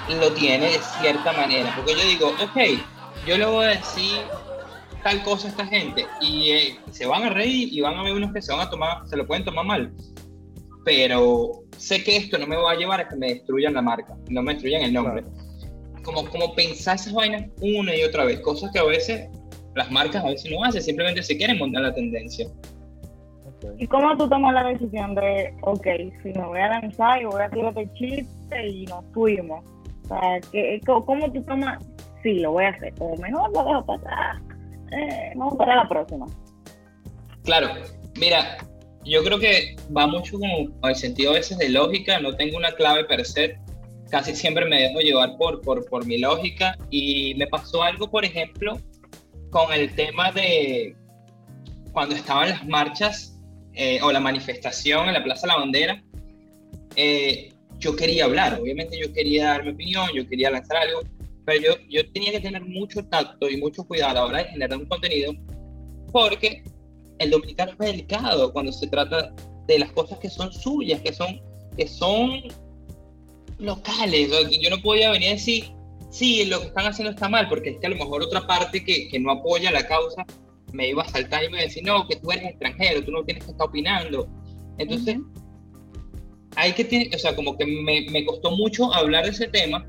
lo 0.10 0.32
tiene 0.34 0.72
de 0.72 0.80
cierta 1.00 1.32
manera. 1.34 1.74
Porque 1.76 1.94
yo 1.94 2.08
digo, 2.08 2.28
ok, 2.30 2.82
yo 3.28 3.38
le 3.38 3.46
voy 3.46 3.66
a 3.66 3.70
decir 3.70 4.20
tal 5.04 5.22
cosa 5.24 5.48
a 5.48 5.52
esta 5.52 5.68
gente 5.68 6.06
y 6.20 6.52
eh, 6.52 6.80
se 6.92 7.06
van 7.06 7.24
a 7.24 7.30
reír 7.30 7.70
y 7.72 7.82
van 7.82 7.96
a 7.96 8.04
ver 8.04 8.14
unos 8.14 8.34
que 8.34 8.42
se 8.42 8.52
van 8.52 8.62
a 8.62 8.70
tomar, 8.70 9.08
se 9.08 9.16
lo 9.16 9.28
pueden 9.28 9.46
tomar 9.46 9.66
mal. 9.66 9.94
Pero 10.84 11.64
sé 11.78 12.04
que 12.04 12.18
esto 12.18 12.38
no 12.38 12.48
me 12.48 12.56
va 12.56 12.72
a 12.72 12.76
llevar 12.76 13.02
a 13.02 13.10
que 13.10 13.16
me 13.16 13.34
destruyan 13.34 13.74
la 13.74 13.82
marca, 13.82 14.16
no 14.30 14.42
me 14.42 14.54
destruyan 14.54 14.82
el 14.82 14.94
nombre. 14.94 15.24
Como, 16.04 16.28
como 16.30 16.56
pensar 16.56 16.96
esas 16.96 17.14
vainas 17.14 17.50
una 17.62 17.96
y 17.96 18.04
otra 18.04 18.26
vez, 18.26 18.40
cosas 18.40 18.72
que 18.72 18.80
a 18.80 18.84
veces 18.84 19.28
las 19.76 19.92
marcas 19.92 20.24
a 20.24 20.30
veces 20.30 20.52
no 20.52 20.64
hacen, 20.64 20.82
simplemente 20.82 21.22
se 21.22 21.38
quieren 21.38 21.58
montar 21.60 21.84
la 21.84 21.94
tendencia. 21.94 22.48
¿Y 23.78 23.88
cómo 23.88 24.16
tú 24.18 24.30
tomas 24.30 24.54
la 24.54 24.64
decisión 24.64 25.16
de, 25.16 25.54
ok, 25.62 25.88
si 26.24 26.30
me 26.30 26.46
voy 26.46 26.60
a 26.60 26.68
lanzar 26.68 27.22
y 27.22 27.26
voy 27.26 27.42
a 27.42 27.50
tirar 27.50 27.78
el 27.78 27.92
chiste 27.94 28.68
y 28.68 28.86
nos 28.86 29.04
fuimos? 29.14 29.64
¿cómo 30.86 31.32
tú 31.32 31.44
tomas? 31.44 31.84
Sí, 32.24 32.40
lo 32.40 32.52
voy 32.52 32.66
a 32.66 32.70
hacer, 32.70 32.94
o 33.00 33.16
mejor 33.18 33.52
lo 33.54 33.64
dejo 33.64 33.86
pasar. 33.86 34.42
Eh, 34.92 35.34
vamos 35.36 35.56
para 35.58 35.76
la 35.76 35.90
próxima. 35.90 36.26
Claro, 37.44 37.70
mira, 38.20 38.58
yo 39.04 39.24
creo 39.24 39.40
que 39.40 39.76
va 39.96 40.08
mucho 40.08 40.40
como 40.40 40.70
al 40.82 40.96
sentido 40.96 41.32
a 41.32 41.36
veces 41.36 41.58
de 41.58 41.70
lógica, 41.70 42.20
no 42.20 42.36
tengo 42.36 42.58
una 42.58 42.72
clave 42.72 43.04
per 43.06 43.26
se, 43.26 43.58
casi 44.10 44.36
siempre 44.36 44.66
me 44.66 44.82
dejo 44.82 45.00
llevar 45.00 45.38
por, 45.38 45.62
por, 45.62 45.86
por 45.90 46.06
mi 46.06 46.20
lógica 46.20 46.78
y 46.90 47.34
me 47.36 47.48
pasó 47.48 47.84
algo, 47.84 48.10
por 48.10 48.26
ejemplo, 48.26 48.78
con 49.50 49.72
el 49.74 49.94
tema 49.96 50.32
de 50.32 50.96
cuando 51.92 52.16
estaban 52.16 52.50
las 52.50 52.68
marchas 52.68 53.40
eh, 53.74 54.00
o 54.02 54.12
la 54.12 54.20
manifestación 54.20 55.08
en 55.08 55.14
la 55.14 55.24
Plaza 55.24 55.48
la 55.48 55.58
Bandera, 55.58 56.04
eh, 56.96 57.54
yo 57.80 57.96
quería 57.96 58.26
hablar, 58.26 58.60
obviamente 58.60 58.98
yo 59.00 59.12
quería 59.14 59.50
dar 59.50 59.64
mi 59.64 59.72
opinión, 59.72 60.10
yo 60.14 60.28
quería 60.28 60.50
lanzar 60.50 60.78
algo, 60.78 61.02
pero 61.46 61.62
yo, 61.62 61.72
yo 61.90 62.12
tenía 62.12 62.32
que 62.32 62.40
tener 62.40 62.64
mucho 62.64 63.04
tacto 63.06 63.50
y 63.50 63.58
mucho 63.58 63.84
cuidado 63.84 64.12
a 64.12 64.14
la 64.14 64.26
hora 64.26 64.38
de 64.40 64.46
generar 64.46 64.78
un 64.78 64.86
contenido, 64.86 65.34
porque 66.12 66.64
el 67.20 67.30
dominicano 67.30 67.72
es 67.74 67.78
delicado 67.78 68.52
cuando 68.52 68.72
se 68.72 68.88
trata 68.88 69.34
de 69.68 69.80
las 69.80 69.92
cosas 69.92 70.20
que 70.20 70.30
son 70.30 70.52
suyas, 70.52 71.02
que 71.02 71.14
son, 71.14 71.42
que 71.78 71.88
son 71.88 72.44
locales. 73.58 74.32
Yo 74.62 74.70
no 74.70 74.82
podía 74.82 75.12
venir 75.12 75.30
a 75.30 75.34
decir, 75.34 75.72
sí, 76.16 76.46
lo 76.46 76.62
que 76.62 76.68
están 76.68 76.86
haciendo 76.86 77.12
está 77.12 77.28
mal, 77.28 77.50
porque 77.50 77.72
es 77.72 77.78
que 77.78 77.88
a 77.88 77.90
lo 77.90 77.98
mejor 77.98 78.24
otra 78.24 78.48
parte 78.48 78.84
que, 78.84 79.10
que 79.10 79.20
no 79.20 79.32
apoya 79.32 79.72
la 79.72 79.86
causa 79.86 80.26
me 80.72 80.90
iba 80.90 81.04
a 81.04 81.10
saltar 81.10 81.44
y 81.44 81.48
me 81.48 81.58
iba 81.58 81.60
a 81.60 81.68
decir, 81.68 81.84
no, 81.84 82.08
que 82.08 82.16
tú 82.16 82.32
eres 82.32 82.52
extranjero, 82.52 83.04
tú 83.04 83.12
no 83.12 83.24
tienes 83.24 83.44
que 83.44 83.52
estar 83.52 83.68
opinando. 83.68 84.28
Entonces, 84.78 85.18
hay 86.56 86.74
que 86.74 87.12
o 87.14 87.20
sea, 87.20 87.36
como 87.36 87.58
que 87.58 87.66
me, 87.66 88.06
me, 88.12 88.26
costó 88.26 88.52
mucho 88.52 88.94
hablar 88.94 89.26
de 89.26 89.32
ese 89.32 89.48
tema 89.48 89.86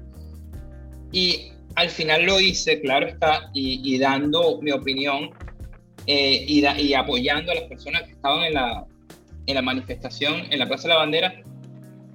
y 1.13 1.53
al 1.77 1.91
final 1.91 2.25
lo 2.25 2.41
hice, 2.41 2.81
claro 2.81 3.07
está, 3.07 3.51
y, 3.55 3.99
dando 3.99 4.61
mi 4.61 4.73
opinión 4.73 5.31
eh, 6.07 6.45
y, 6.47 6.67
y, 6.67 6.95
apoyando 6.95 7.53
a 7.53 7.55
las 7.55 7.65
personas 7.65 8.03
que 8.03 8.13
estaban 8.13 8.45
en 8.45 8.55
la, 8.55 8.85
en 9.47 9.55
la 9.55 9.63
manifestación 9.63 10.47
en 10.51 10.59
la 10.59 10.67
Plaza 10.67 10.89
de 10.89 10.95
la 10.95 11.01
Bandera, 11.01 11.43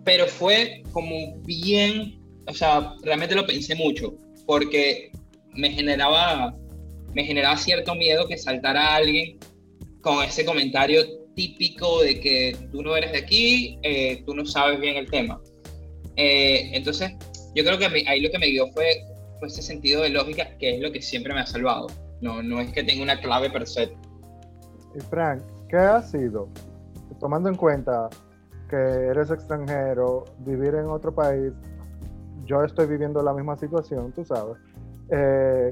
pero 0.04 0.28
fue 0.28 0.84
como 0.92 1.38
bien, 1.44 2.21
o 2.52 2.54
sea, 2.54 2.96
realmente 3.02 3.34
lo 3.34 3.46
pensé 3.48 3.76
mucho, 3.76 4.14
porque 4.46 5.12
me 5.54 5.72
generaba, 5.72 6.56
me 7.14 7.24
generaba 7.24 7.58
cierto 7.58 7.96
miedo 7.96 8.28
que 8.28 8.38
saltara 8.38 8.96
alguien 8.96 9.40
con 10.02 10.24
ese 10.24 10.44
comentario 10.44 11.02
típico 11.36 12.02
de 12.02 12.20
que 12.20 12.58
tú 12.72 12.82
no 12.82 12.96
eres 12.96 13.14
de 13.14 13.20
aquí, 13.20 13.80
eh, 13.84 14.22
tú 14.26 14.36
no 14.36 14.46
sabes 14.46 14.80
bien 14.80 14.98
el 14.98 15.10
tema. 15.10 15.40
Eh, 16.18 16.72
entonces, 16.74 17.14
yo 17.56 17.64
creo 17.64 17.78
que 17.78 17.86
ahí 18.08 18.20
lo 18.20 18.30
que 18.30 18.40
me 18.40 18.48
dio 18.48 18.68
fue, 18.74 18.86
fue, 19.40 19.48
ese 19.48 19.62
sentido 19.62 20.02
de 20.04 20.10
lógica, 20.10 20.58
que 20.58 20.76
es 20.76 20.82
lo 20.82 20.92
que 20.92 21.02
siempre 21.02 21.34
me 21.34 21.40
ha 21.40 21.46
salvado. 21.46 21.88
No, 22.20 22.44
no 22.44 22.60
es 22.60 22.72
que 22.74 22.84
tenga 22.84 23.02
una 23.02 23.20
clave 23.20 23.50
per 23.50 23.66
se. 23.66 23.84
Y 23.84 25.00
Frank, 25.10 25.42
¿qué 25.70 25.78
ha 25.78 26.02
sido? 26.02 26.50
Tomando 27.20 27.50
en 27.50 27.56
cuenta 27.56 28.10
que 28.70 28.76
eres 28.76 29.32
extranjero, 29.32 30.26
vivir 30.40 30.76
en 30.76 30.88
otro 30.88 31.14
país, 31.14 31.54
yo 32.46 32.64
estoy 32.64 32.88
viviendo 32.88 33.22
la 33.22 33.34
misma 33.34 33.58
situación, 33.58 34.12
tú 34.14 34.24
sabes. 34.26 34.58
Eh, 35.10 35.72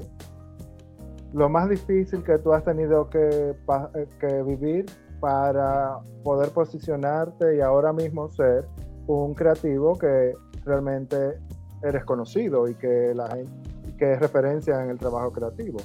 lo 1.32 1.48
más 1.48 1.68
difícil 1.68 2.22
que 2.22 2.38
tú 2.38 2.52
has 2.52 2.64
tenido 2.64 3.08
que, 3.08 3.54
eh, 3.54 4.06
que, 4.18 4.42
vivir 4.42 4.86
para 5.20 5.98
poder 6.24 6.50
posicionarte 6.50 7.56
y 7.56 7.60
ahora 7.60 7.92
mismo 7.92 8.28
ser 8.30 8.66
un 9.06 9.34
creativo 9.34 9.98
que 9.98 10.34
realmente 10.64 11.38
eres 11.82 12.04
conocido 12.04 12.68
y 12.68 12.74
que 12.74 13.12
la 13.14 13.28
gente 13.28 13.70
que 13.98 14.12
es 14.12 14.18
referencia 14.18 14.82
en 14.82 14.90
el 14.90 14.98
trabajo 14.98 15.30
creativo. 15.30 15.78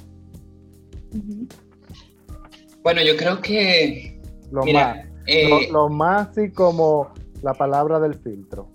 Bueno, 2.82 3.02
yo 3.02 3.16
creo 3.16 3.40
que 3.42 4.20
lo 4.50 4.64
más, 4.64 5.06
eh, 5.26 5.68
lo, 5.70 5.88
más 5.88 6.28
así 6.28 6.50
como 6.50 7.10
la 7.42 7.52
palabra 7.52 8.00
del 8.00 8.14
filtro. 8.14 8.68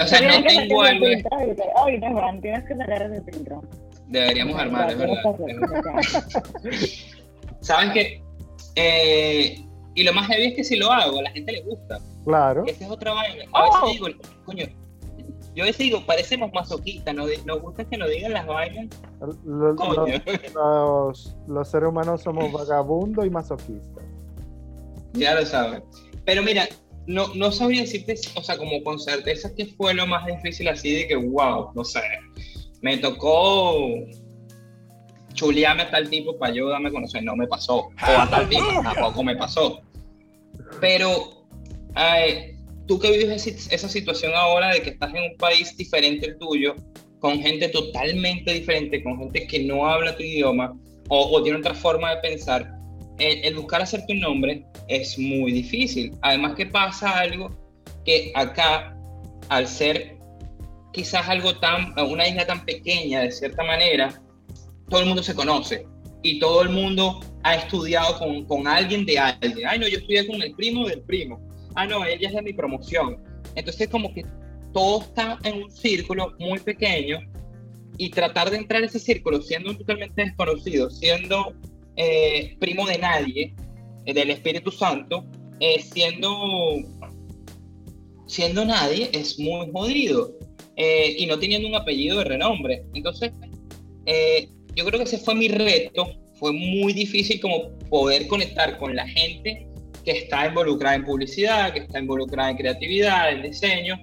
O 0.00 0.06
sea, 0.06 0.20
no 0.20 0.44
tengo 0.44 0.82
algo. 0.82 1.06
tienes 2.40 2.64
que 2.64 2.76
sacar 2.76 3.02
ese 3.02 3.22
filtro. 3.30 3.62
Deberíamos 4.08 4.58
armar, 4.58 4.90
es 4.90 4.98
verdad. 4.98 5.22
Saben 7.60 7.92
que. 7.92 8.22
Eh, 8.76 9.62
y 9.94 10.04
lo 10.04 10.12
más 10.12 10.26
heavy 10.26 10.48
es 10.48 10.54
que 10.54 10.64
si 10.64 10.76
lo 10.76 10.92
hago, 10.92 11.20
a 11.20 11.22
la 11.22 11.30
gente 11.30 11.52
le 11.52 11.62
gusta. 11.62 11.98
Claro. 12.24 12.64
Esa 12.66 12.84
es 12.84 12.90
otra 12.90 13.14
vaina. 13.14 13.44
A 13.52 13.62
veces 13.62 13.80
oh. 13.82 13.90
digo, 13.90 14.08
coño, 14.44 14.66
yo 15.56 15.64
a 15.64 15.66
veces 15.66 15.78
digo, 15.78 16.04
parecemos 16.04 16.52
masoquistas, 16.52 17.14
nos, 17.14 17.30
nos 17.46 17.62
gusta 17.62 17.82
que 17.86 17.96
nos 17.96 18.10
digan 18.10 18.34
las 18.34 18.46
vainas. 18.46 18.88
Los, 20.54 21.34
los, 21.48 21.70
seres 21.70 21.88
humanos 21.88 22.22
somos 22.22 22.52
vagabundos 22.52 23.24
y 23.24 23.30
masoquistas. 23.30 24.04
Ya 25.14 25.34
lo 25.34 25.46
saben. 25.46 25.82
Pero 26.26 26.42
mira, 26.42 26.68
no, 27.06 27.34
no 27.34 27.52
sabría 27.52 27.82
decirte, 27.82 28.14
o 28.34 28.42
sea, 28.42 28.56
como 28.56 28.82
con 28.82 28.98
certeza 28.98 29.54
que 29.54 29.66
fue 29.66 29.94
lo 29.94 30.06
más 30.06 30.26
difícil 30.26 30.68
así 30.68 30.92
de 30.94 31.08
que, 31.08 31.16
wow, 31.16 31.70
no 31.74 31.84
sé, 31.84 32.00
me 32.82 32.98
tocó 32.98 33.76
chulearme 35.34 35.82
a 35.82 35.90
tal 35.90 36.08
tipo 36.08 36.36
para 36.38 36.52
ayudarme 36.52 36.88
a 36.88 36.92
conocer, 36.92 37.22
no 37.22 37.36
me 37.36 37.46
pasó, 37.46 37.76
o 37.76 37.92
a 38.18 38.28
tal 38.28 38.48
tipo 38.48 38.64
tampoco 38.82 39.22
me 39.22 39.36
pasó. 39.36 39.80
Pero 40.80 41.46
tú 42.86 42.98
que 42.98 43.10
vives 43.10 43.46
esa 43.46 43.88
situación 43.88 44.32
ahora 44.34 44.72
de 44.72 44.82
que 44.82 44.90
estás 44.90 45.14
en 45.14 45.32
un 45.32 45.36
país 45.36 45.76
diferente 45.76 46.26
al 46.26 46.38
tuyo, 46.38 46.74
con 47.20 47.40
gente 47.40 47.68
totalmente 47.68 48.52
diferente, 48.52 49.02
con 49.02 49.18
gente 49.18 49.46
que 49.46 49.64
no 49.64 49.86
habla 49.86 50.16
tu 50.16 50.22
idioma 50.22 50.76
o, 51.08 51.42
tiene 51.42 51.58
otra 51.58 51.74
forma 51.74 52.14
de 52.14 52.20
pensar, 52.20 52.75
el, 53.18 53.54
buscar 53.54 53.82
hacerte 53.82 54.12
un 54.12 54.20
nombre 54.20 54.64
es 54.88 55.18
muy 55.18 55.52
difícil. 55.52 56.16
Además 56.22 56.54
que 56.54 56.66
pasa 56.66 57.18
algo 57.18 57.50
que 58.04 58.32
acá, 58.34 58.96
al 59.48 59.66
ser 59.66 60.16
quizás 60.92 61.28
algo 61.28 61.58
tan, 61.58 61.94
una 61.98 62.26
isla 62.26 62.46
tan 62.46 62.64
pequeña 62.64 63.20
de 63.20 63.30
cierta 63.30 63.62
manera, 63.64 64.20
todo 64.88 65.00
el 65.00 65.06
mundo 65.06 65.22
se 65.22 65.34
conoce 65.34 65.86
y 66.22 66.38
todo 66.38 66.62
el 66.62 66.70
mundo 66.70 67.20
ha 67.42 67.56
estudiado 67.56 68.18
con, 68.18 68.44
con 68.46 68.66
alguien 68.66 69.04
de 69.06 69.18
alguien. 69.18 69.66
Ay, 69.66 69.78
no, 69.78 69.86
yo 69.88 69.98
estudié 69.98 70.26
con 70.26 70.40
el 70.42 70.54
primo 70.54 70.86
del 70.86 71.02
primo. 71.02 71.40
Ah, 71.74 71.86
no, 71.86 72.04
ella 72.04 72.28
es 72.28 72.34
de 72.34 72.42
mi 72.42 72.52
promoción. 72.52 73.22
Entonces, 73.54 73.88
como 73.88 74.12
que 74.12 74.24
todo 74.72 75.02
está 75.02 75.38
en 75.44 75.62
un 75.62 75.70
círculo 75.70 76.34
muy 76.38 76.58
pequeño 76.58 77.18
y 77.98 78.10
tratar 78.10 78.50
de 78.50 78.58
entrar 78.58 78.82
en 78.82 78.88
ese 78.88 78.98
círculo 78.98 79.40
siendo 79.40 79.76
totalmente 79.76 80.24
desconocido, 80.24 80.90
siendo 80.90 81.54
eh, 81.96 82.56
primo 82.58 82.86
de 82.86 82.98
nadie, 82.98 83.54
eh, 84.04 84.14
del 84.14 84.30
Espíritu 84.30 84.70
Santo, 84.70 85.24
eh, 85.60 85.80
siendo, 85.80 86.30
siendo 88.26 88.64
nadie, 88.64 89.10
es 89.12 89.38
muy 89.38 89.70
jodido. 89.72 90.32
y 90.78 91.24
no 91.26 91.38
teniendo 91.38 91.66
un 91.68 91.74
apellido 91.74 92.18
de 92.18 92.24
renombre. 92.24 92.84
Entonces, 92.92 93.32
yo 94.74 94.84
creo 94.84 94.98
que 94.98 95.04
ese 95.04 95.16
fue 95.16 95.34
mi 95.34 95.48
reto. 95.48 96.06
Fue 96.34 96.52
muy 96.52 96.92
difícil 96.92 97.40
como 97.40 97.70
poder 97.88 98.26
conectar 98.26 98.76
con 98.76 98.94
la 98.94 99.08
gente 99.08 99.66
que 100.04 100.10
está 100.10 100.46
involucrada 100.46 100.96
en 100.96 101.04
publicidad, 101.04 101.72
que 101.72 101.80
está 101.80 101.98
involucrada 101.98 102.50
en 102.50 102.58
creatividad, 102.58 103.32
en 103.32 103.40
diseño, 103.40 104.02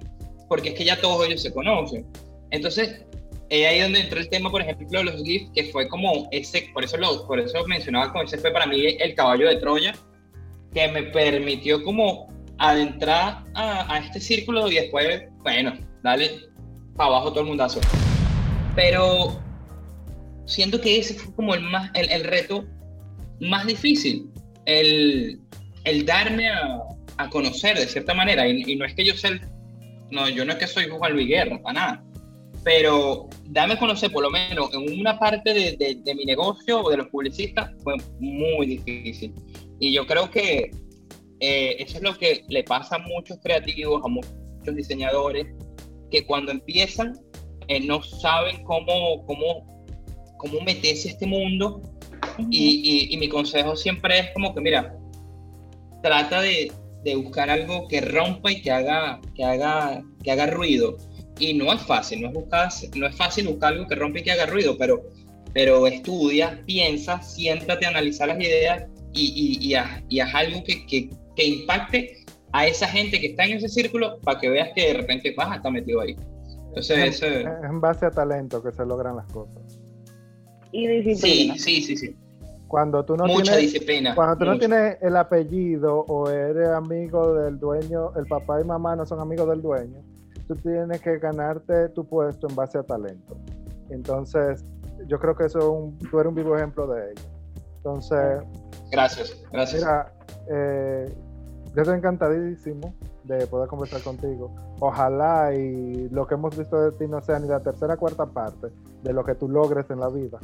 porque 0.49 0.69
es 0.69 0.75
que 0.75 0.84
ya 0.84 0.99
todos 0.99 1.27
ellos 1.27 1.43
se 1.43 1.53
conocen. 1.53 2.08
Entonces, 2.49 3.06
es 3.53 3.67
ahí 3.67 3.81
donde 3.81 4.01
entró 4.01 4.19
el 4.19 4.29
tema, 4.29 4.49
por 4.49 4.61
ejemplo, 4.61 4.87
de 4.89 5.03
los 5.03 5.23
GIFs, 5.23 5.51
que 5.53 5.65
fue 5.65 5.87
como 5.87 6.27
ese, 6.31 6.69
por 6.73 6.83
eso, 6.83 6.97
lo, 6.97 7.27
por 7.27 7.39
eso 7.39 7.63
mencionaba 7.67 8.11
como 8.11 8.23
ese 8.23 8.39
fue 8.39 8.51
para 8.51 8.65
mí 8.65 8.83
el 8.99 9.13
caballo 9.13 9.47
de 9.47 9.57
Troya, 9.57 9.93
que 10.73 10.87
me 10.87 11.03
permitió 11.03 11.83
como 11.83 12.27
adentrar 12.57 13.43
a, 13.53 13.93
a 13.93 13.99
este 13.99 14.19
círculo 14.19 14.71
y 14.71 14.75
después, 14.75 15.25
bueno, 15.43 15.73
dale 16.01 16.31
para 16.95 17.09
abajo 17.09 17.29
todo 17.29 17.41
el 17.41 17.47
mundazo. 17.47 17.79
Pero 18.75 19.39
siento 20.45 20.81
que 20.81 20.97
ese 20.97 21.13
fue 21.13 21.35
como 21.35 21.53
el, 21.53 21.61
más, 21.61 21.91
el, 21.93 22.09
el 22.09 22.23
reto 22.23 22.65
más 23.39 23.67
difícil, 23.67 24.31
el, 24.65 25.39
el 25.83 26.05
darme 26.07 26.49
a, 26.49 26.79
a, 27.17 27.29
conocer 27.29 27.77
de 27.77 27.85
cierta 27.85 28.15
manera, 28.15 28.47
y, 28.47 28.75
no 28.75 28.85
es 28.85 28.95
que 28.95 29.05
yo 29.05 29.13
sea, 29.13 29.39
no, 30.09 30.27
yo 30.27 30.43
no 30.43 30.53
es 30.53 30.57
que 30.57 30.65
soy 30.65 30.87
Juan 30.89 31.13
Luis 31.13 31.27
Guerra, 31.27 31.61
para 31.61 31.79
nada, 31.79 32.03
pero 32.63 33.29
darme 33.49 33.73
a 33.73 33.79
conocer 33.79 34.12
por 34.12 34.23
lo 34.23 34.29
menos 34.29 34.73
en 34.73 34.99
una 34.99 35.19
parte 35.19 35.53
de, 35.53 36.01
de, 36.03 36.15
mi 36.15 36.25
negocio 36.25 36.82
o 36.82 36.89
de 36.89 36.97
los 36.97 37.08
publicistas 37.08 37.71
fue 37.84 37.95
muy 38.19 38.65
difícil. 38.65 39.34
Y 39.79 39.93
yo 39.93 40.06
creo 40.06 40.29
que 40.29 40.71
eh, 41.39 41.75
eso 41.79 41.97
es 41.97 42.03
lo 42.03 42.17
que 42.17 42.43
le 42.47 42.63
pasa 42.63 42.95
a 42.95 42.99
muchos 42.99 43.38
creativos, 43.43 44.01
a 44.03 44.08
muchos 44.08 44.75
diseñadores, 44.75 45.47
que 46.10 46.25
cuando 46.25 46.51
empiezan 46.51 47.19
eh, 47.67 47.79
no 47.79 48.01
saben 48.01 48.63
cómo, 48.63 49.25
cómo 49.25 49.73
cómo 50.43 50.60
meterse 50.62 51.10
a 51.10 51.12
este 51.13 51.25
mundo. 51.25 51.82
y, 52.49 53.13
y, 53.13 53.17
mi 53.17 53.29
consejo 53.29 53.75
siempre 53.75 54.19
es 54.19 54.32
como 54.34 54.53
que, 54.53 54.62
mira, 54.62 54.95
trata 56.01 56.41
de, 56.41 56.71
de, 57.03 57.15
buscar 57.15 57.49
algo 57.49 57.88
que 57.88 58.01
rompa 58.01 58.51
y 58.51 58.62
que 58.62 58.71
haga, 58.71 59.19
que 59.36 59.43
haga, 59.43 60.03
que 60.23 60.32
haga 60.32 60.47
ruido. 60.47 60.97
Y 61.39 61.53
no 61.53 61.73
es 61.73 61.81
fácil, 61.81 62.21
no 62.21 62.27
es, 62.27 62.33
buscar, 62.33 62.69
no 62.95 63.07
es 63.07 63.15
fácil 63.15 63.47
buscar 63.47 63.73
algo 63.73 63.87
que 63.87 63.95
rompa 63.95 64.19
y 64.19 64.23
que 64.23 64.31
haga 64.31 64.45
ruido, 64.45 64.77
pero, 64.77 65.03
pero 65.53 65.87
estudia, 65.87 66.61
piensa, 66.65 67.21
siéntate 67.21 67.85
a 67.85 67.89
analizar 67.89 68.27
las 68.27 68.39
ideas 68.39 68.85
y, 69.13 69.59
y, 69.59 69.73
y 70.09 70.19
haz, 70.19 70.35
algo 70.35 70.63
que, 70.63 70.85
que, 70.85 71.09
que, 71.35 71.45
impacte 71.45 72.23
a 72.51 72.67
esa 72.67 72.87
gente 72.87 73.19
que 73.19 73.27
está 73.27 73.45
en 73.45 73.57
ese 73.57 73.69
círculo 73.69 74.19
para 74.21 74.39
que 74.39 74.49
veas 74.49 74.69
que 74.75 74.87
de 74.87 74.93
repente 74.93 75.33
vas 75.35 75.51
a 75.51 75.55
estar 75.55 75.71
metido 75.71 76.01
ahí. 76.01 76.15
Entonces, 76.67 76.97
es, 76.97 77.23
es 77.23 77.45
en 77.45 77.81
base 77.81 78.05
a 78.05 78.11
talento 78.11 78.63
que 78.63 78.71
se 78.71 78.85
logran 78.85 79.15
las 79.15 79.27
cosas 79.31 79.83
y 80.73 80.87
disciplina. 80.87 81.53
Sí, 81.53 81.59
sí, 81.59 81.81
sí, 81.81 81.97
sí. 81.97 82.15
Cuando 82.67 83.05
tú 83.05 83.15
no 83.15 83.25
Mucha 83.25 83.53
tienes, 83.53 83.71
disciplina. 83.71 84.15
Cuando 84.15 84.35
tú 84.35 84.45
no 84.45 84.57
tienes 84.57 84.97
el 85.01 85.15
apellido 85.15 85.99
o 85.99 86.27
eres 86.29 86.69
amigo 86.69 87.35
del 87.35 87.59
dueño, 87.59 88.11
el 88.17 88.25
papá 88.25 88.59
y 88.59 88.63
mamá 88.63 88.95
no 88.95 89.05
son 89.05 89.19
amigos 89.19 89.47
del 89.47 89.61
dueño, 89.61 90.01
tú 90.47 90.56
tienes 90.56 91.01
que 91.01 91.17
ganarte 91.17 91.89
tu 91.89 92.06
puesto 92.06 92.47
en 92.47 92.56
base 92.56 92.77
a 92.77 92.84
talento. 92.84 93.38
Entonces, 93.89 94.63
yo 95.08 95.19
creo 95.19 95.36
que 95.36 95.45
eso 95.45 95.91
tú 96.10 96.19
eres 96.19 96.29
un 96.29 96.36
vivo 96.36 96.56
ejemplo 96.56 96.88
de 96.88 97.12
ello. 97.12 97.21
Entonces, 97.77 98.41
gracias, 98.91 99.43
gracias. 99.51 99.82
Mira, 99.82 100.13
eh, 100.49 101.13
yo 101.75 101.82
estoy 101.82 101.97
encantadísimo 101.97 102.93
de 103.23 103.47
poder 103.47 103.67
conversar 103.67 104.01
contigo. 104.01 104.53
Ojalá 104.79 105.53
y 105.53 106.10
lo 106.10 106.27
que 106.27 106.36
hemos 106.36 106.58
visto 106.58 106.79
de 106.79 106.91
ti 106.97 107.08
no 107.08 107.21
sea 107.21 107.39
ni 107.39 107.47
la 107.47 107.60
tercera 107.60 107.97
cuarta 107.97 108.25
parte 108.25 108.67
de 109.01 109.13
lo 109.13 109.23
que 109.23 109.36
tú 109.36 109.49
logres 109.49 109.89
en 109.89 109.99
la 109.99 110.10
vida. 110.10 110.39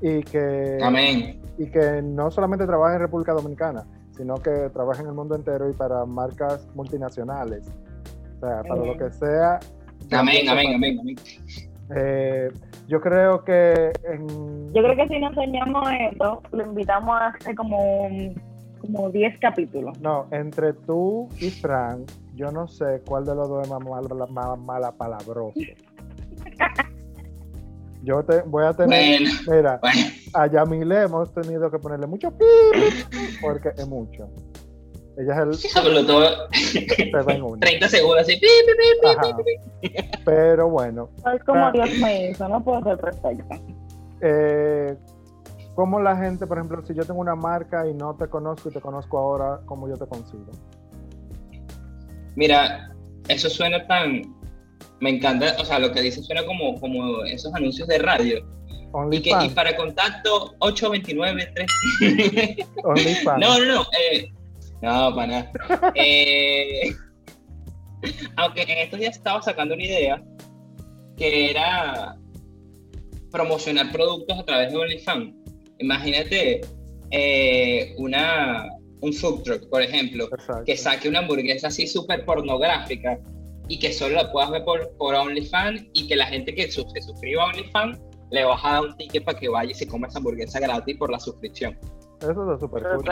Y 0.00 0.22
que, 0.22 0.78
Amén. 0.82 1.42
Y 1.58 1.66
que 1.66 2.00
no 2.02 2.30
solamente 2.30 2.66
trabajes 2.66 2.96
en 2.96 3.02
República 3.02 3.32
Dominicana, 3.32 3.84
sino 4.16 4.36
que 4.36 4.70
trabajes 4.72 5.02
en 5.02 5.08
el 5.08 5.14
mundo 5.14 5.34
entero 5.34 5.68
y 5.68 5.72
para 5.72 6.04
marcas 6.06 6.66
multinacionales. 6.74 7.70
O 8.40 8.46
sea, 8.46 8.62
para 8.62 8.84
lo 8.84 8.96
que 8.96 9.10
sea. 9.12 9.60
Amén, 10.12 10.48
amén, 10.48 10.74
amén, 10.74 10.98
amén. 11.00 11.16
Eh, 11.94 12.48
yo 12.88 13.00
creo 13.00 13.44
que 13.44 13.92
Yo 14.72 14.82
creo 14.82 14.96
que 14.96 15.08
si 15.08 15.18
nos 15.20 15.36
enseñamos 15.36 15.88
esto, 16.10 16.42
lo 16.52 16.64
invitamos 16.64 17.20
a 17.20 17.26
hacer 17.28 17.54
como 17.54 18.08
como 18.80 19.10
10 19.10 19.38
capítulos. 19.38 20.00
No, 20.00 20.26
entre 20.30 20.72
tú 20.72 21.28
y 21.38 21.50
Frank, 21.50 22.10
yo 22.34 22.50
no 22.50 22.66
sé 22.66 23.02
cuál 23.06 23.26
de 23.26 23.34
los 23.34 23.48
dos 23.48 23.64
es 23.64 23.70
más, 23.70 23.80
mal, 23.82 24.08
más 24.30 24.58
mala 24.58 24.92
palabroso. 24.92 25.60
Yo 28.02 28.22
te 28.22 28.40
voy 28.46 28.64
a 28.64 28.72
tener, 28.72 29.20
mira, 29.46 29.78
a 30.32 30.46
Yamile 30.46 31.02
hemos 31.02 31.34
tenido 31.34 31.70
que 31.70 31.78
ponerle 31.78 32.06
mucho 32.06 32.30
pi 32.30 32.46
porque 33.42 33.68
es 33.76 33.86
mucho. 33.86 34.26
Ella 35.16 35.34
es 35.34 35.64
el. 35.64 35.70
Sobre 35.70 36.04
todo. 36.04 36.48
30 37.60 37.88
segundos 37.88 38.22
así. 38.22 38.36
Pi, 38.36 38.46
pi, 38.66 39.88
pi, 39.88 39.94
Pero 40.24 40.68
bueno. 40.68 41.10
Es 41.34 41.42
como 41.44 41.70
Dios 41.72 41.90
me 42.00 42.30
hizo, 42.30 42.48
no 42.48 42.62
puedo 42.62 42.82
ser 42.82 42.98
perfecta. 42.98 43.60
Eh, 44.22 44.96
como 45.74 46.00
la 46.00 46.16
gente, 46.16 46.46
por 46.46 46.58
ejemplo, 46.58 46.82
si 46.86 46.94
yo 46.94 47.04
tengo 47.04 47.20
una 47.20 47.34
marca 47.34 47.86
y 47.88 47.94
no 47.94 48.14
te 48.14 48.28
conozco 48.28 48.68
y 48.68 48.72
te 48.72 48.80
conozco 48.80 49.18
ahora, 49.18 49.60
¿cómo 49.66 49.88
yo 49.88 49.96
te 49.96 50.06
consigo? 50.06 50.50
Mira, 52.36 52.94
eso 53.28 53.48
suena 53.48 53.86
tan. 53.86 54.22
Me 55.00 55.10
encanta, 55.10 55.56
o 55.58 55.64
sea, 55.64 55.78
lo 55.78 55.92
que 55.92 56.02
dice 56.02 56.22
suena 56.22 56.44
como, 56.44 56.78
como 56.78 57.24
esos 57.24 57.54
anuncios 57.54 57.88
de 57.88 57.98
radio. 57.98 58.44
Y, 59.12 59.22
que, 59.22 59.30
y, 59.30 59.48
para 59.50 59.76
contacto 59.76 60.56
829 60.58 61.52
3 61.54 62.66
No, 63.38 63.58
no, 63.58 63.64
no. 63.64 63.82
Eh, 63.82 64.32
no, 64.82 65.14
para 65.14 65.26
nada. 65.26 65.52
Eh, 65.94 66.94
aunque 68.36 68.62
en 68.62 68.78
estos 68.78 69.00
días 69.00 69.16
estaba 69.16 69.42
sacando 69.42 69.74
una 69.74 69.84
idea 69.84 70.22
que 71.16 71.50
era 71.50 72.16
promocionar 73.30 73.92
productos 73.92 74.38
a 74.38 74.44
través 74.44 74.72
de 74.72 74.78
OnlyFans. 74.78 75.34
Imagínate 75.78 76.60
eh, 77.10 77.94
una, 77.98 78.68
un 79.00 79.12
food 79.12 79.42
truck, 79.42 79.68
por 79.68 79.82
ejemplo, 79.82 80.28
que 80.66 80.76
saque 80.76 81.08
una 81.08 81.20
hamburguesa 81.20 81.68
así 81.68 81.86
súper 81.86 82.24
pornográfica 82.24 83.18
y 83.68 83.78
que 83.78 83.92
solo 83.92 84.16
la 84.16 84.32
puedas 84.32 84.50
ver 84.50 84.64
por, 84.64 84.96
por 84.96 85.14
OnlyFans 85.14 85.84
y 85.92 86.08
que 86.08 86.16
la 86.16 86.26
gente 86.26 86.54
que 86.54 86.70
se 86.70 86.82
suscriba 87.02 87.44
a 87.44 87.46
OnlyFans 87.46 88.00
le 88.30 88.44
vas 88.44 88.64
a 88.64 88.72
dar 88.72 88.82
un 88.82 88.96
ticket 88.96 89.24
para 89.24 89.38
que 89.38 89.48
vaya 89.48 89.70
y 89.70 89.74
se 89.74 89.86
coma 89.86 90.08
esa 90.08 90.18
hamburguesa 90.18 90.60
gratis 90.60 90.96
por 90.96 91.10
la 91.10 91.20
suscripción. 91.20 91.78
Eso 92.20 92.54
es 92.54 92.60
súper 92.60 92.82
cool. 92.82 93.04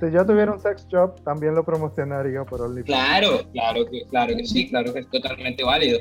Si 0.00 0.14
yo 0.14 0.24
tuviera 0.24 0.52
un 0.52 0.60
sex 0.60 0.86
shop, 0.88 1.20
también 1.24 1.54
lo 1.54 1.64
promocionaría 1.64 2.44
por 2.44 2.60
OnlyFans. 2.60 2.86
Claro, 2.86 3.40
claro 3.52 3.86
que, 3.86 4.02
claro 4.08 4.36
que 4.36 4.44
sí, 4.44 4.68
claro 4.68 4.92
que 4.92 5.00
es 5.00 5.10
totalmente 5.10 5.64
válido. 5.64 5.98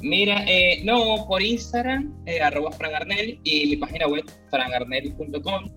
Mira, 0.00 0.44
eh, 0.46 0.82
no, 0.84 1.26
por 1.26 1.42
Instagram, 1.42 2.14
eh, 2.26 2.40
arroba 2.40 2.70
frangarnelli 2.72 3.40
y 3.44 3.66
mi 3.70 3.76
página 3.76 4.06
web, 4.08 4.24
frangarnelli.com. 4.50 5.70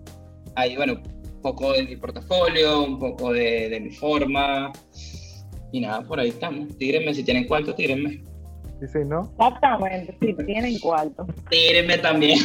Ahí, 0.56 0.76
bueno, 0.76 0.94
un 0.94 1.42
poco 1.42 1.72
de 1.74 1.84
mi 1.84 1.96
portafolio, 1.96 2.84
un 2.84 3.00
poco 3.00 3.32
de, 3.32 3.70
de 3.70 3.80
mi 3.80 3.92
forma. 3.92 4.72
Y 5.72 5.82
nada, 5.82 6.02
por 6.04 6.20
ahí 6.20 6.30
estamos. 6.30 6.78
Tírenme, 6.78 7.14
si 7.14 7.24
tienen 7.24 7.48
cuarto, 7.48 7.74
tírenme. 7.76 8.24
¿Y 8.84 8.88
si 8.88 9.06
no? 9.06 9.32
Exactamente, 9.40 10.18
si 10.20 10.34
tienen 10.46 10.78
cuarto. 10.80 11.26
Tírenme 11.50 11.98
también. 12.00 12.38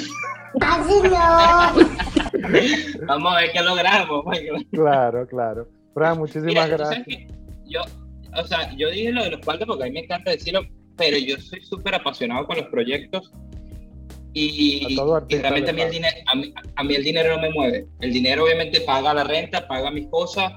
Así 0.60 1.02
no. 1.02 1.10
Vamos 3.06 3.32
a 3.32 3.36
ver 3.40 3.50
qué 3.52 3.60
logramos. 3.60 4.22
Pues, 4.24 4.40
claro, 4.70 5.26
claro. 5.26 5.66
Fran, 5.94 6.18
muchísimas 6.18 6.70
gracias. 6.70 7.04
Yo, 7.64 7.80
o 8.36 8.46
sea, 8.46 8.72
yo 8.76 8.88
dije 8.90 9.10
lo 9.10 9.24
de 9.24 9.32
los 9.32 9.40
cuartos 9.40 9.66
porque 9.66 9.82
a 9.82 9.86
mí 9.86 9.94
me 9.94 10.00
encanta 10.00 10.30
decirlo, 10.30 10.60
pero 10.96 11.18
yo 11.18 11.36
soy 11.40 11.60
súper 11.62 11.96
apasionado 11.96 12.46
con 12.46 12.58
los 12.58 12.66
proyectos 12.66 13.32
y, 14.32 14.96
realmente 14.96 15.70
a 15.70 15.72
mí, 15.72 15.82
el 15.82 15.90
dinero, 15.90 16.16
a, 16.76 16.84
mí, 16.84 16.94
el 16.94 17.02
dinero 17.02 17.34
no 17.34 17.42
me 17.42 17.50
mueve. 17.50 17.88
El 18.00 18.12
dinero 18.12 18.44
obviamente 18.44 18.80
paga 18.82 19.12
la 19.12 19.24
renta, 19.24 19.66
paga 19.66 19.90
mis 19.90 20.06
cosas, 20.06 20.52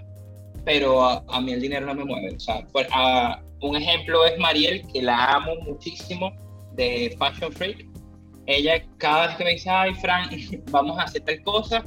pero 0.64 1.02
a, 1.02 1.42
mí 1.42 1.54
el 1.54 1.62
dinero 1.62 1.88
no 1.88 1.96
me 1.96 2.06
mueve. 2.06 2.36
O 2.36 2.40
sea, 2.40 2.68
pues, 2.72 2.86
un 3.62 3.76
ejemplo 3.76 4.26
es 4.26 4.38
Mariel, 4.40 4.86
que 4.92 5.02
la 5.02 5.36
amo 5.36 5.56
muchísimo, 5.66 6.32
de 6.74 7.16
Fashion 7.18 7.52
Freak 7.52 7.92
ella 8.46 8.84
cada 8.98 9.28
vez 9.28 9.38
que 9.38 9.44
me 9.44 9.52
dice, 9.52 9.70
ay, 9.70 9.94
Fran, 9.96 10.30
vamos 10.72 10.98
a 11.00 11.04
hacer 11.04 11.24
tal 11.24 11.42
cosa, 11.44 11.84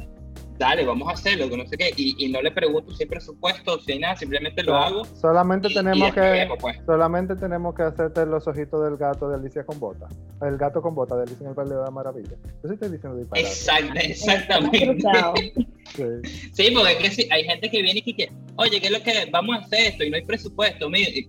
dale, 0.59 0.85
vamos 0.85 1.09
a 1.09 1.13
hacerlo, 1.13 1.49
que 1.49 1.57
no 1.57 1.67
sé 1.67 1.77
qué, 1.77 1.93
y, 1.97 2.29
no 2.29 2.41
le 2.41 2.51
pregunto 2.51 2.95
si 2.95 3.03
hay 3.03 3.09
presupuesto, 3.09 3.81
si 3.81 3.93
hay 3.93 3.99
nada, 3.99 4.17
simplemente 4.17 4.63
lo 4.63 4.77
hago. 4.77 5.05
Solamente 5.05 5.69
tenemos 5.69 6.15
que 6.15 6.49
pues. 6.61 6.77
solamente 6.87 7.37
tenemos 7.37 7.75
que 7.75 7.83
hacerte 7.83 8.25
los 8.27 8.47
ojitos 8.47 8.85
del 8.85 8.97
gato 8.97 9.29
de 9.29 9.37
Alicia 9.37 9.65
con 9.65 9.79
bota. 9.81 10.09
El 10.43 10.57
gato 10.57 10.81
con 10.81 10.95
bota 10.95 11.17
de 11.17 11.23
Alicia 11.25 11.45
en 11.45 11.51
el 11.51 11.55
Valle 11.55 11.75
de 11.75 11.83
la 11.83 11.91
Maravilla. 11.91 12.37
Yo 12.63 12.69
sí 12.69 12.75
estoy 12.75 12.91
diciendo 12.91 13.19
disparate. 13.19 13.49
Exacto, 13.49 14.01
exactamente. 14.01 14.97
sí. 15.95 16.51
sí. 16.53 16.75
porque 16.75 17.07
es 17.07 17.17
que 17.17 17.29
hay 17.31 17.45
gente 17.45 17.71
que 17.71 17.83
viene 17.83 18.03
y 18.05 18.15
que, 18.15 18.33
oye, 18.57 18.81
¿qué 18.81 18.87
es 18.87 18.93
lo 18.93 19.03
que 19.03 19.29
vamos 19.31 19.57
a 19.57 19.61
hacer 19.61 19.93
esto? 19.93 20.05
Y 20.05 20.11
no 20.11 20.17
hay 20.17 20.25
presupuesto, 20.25 20.89
mire. 20.89 21.29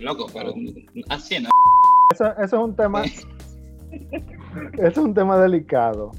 Loco, 0.00 0.26
pero 0.32 0.54
así 1.08 1.40
no. 1.40 1.48
Eso, 2.12 2.26
eso 2.38 2.56
es 2.56 2.62
un 2.62 2.76
tema 2.76 3.02
es 4.78 4.96
un 4.96 5.14
tema 5.14 5.38
delicado. 5.38 6.12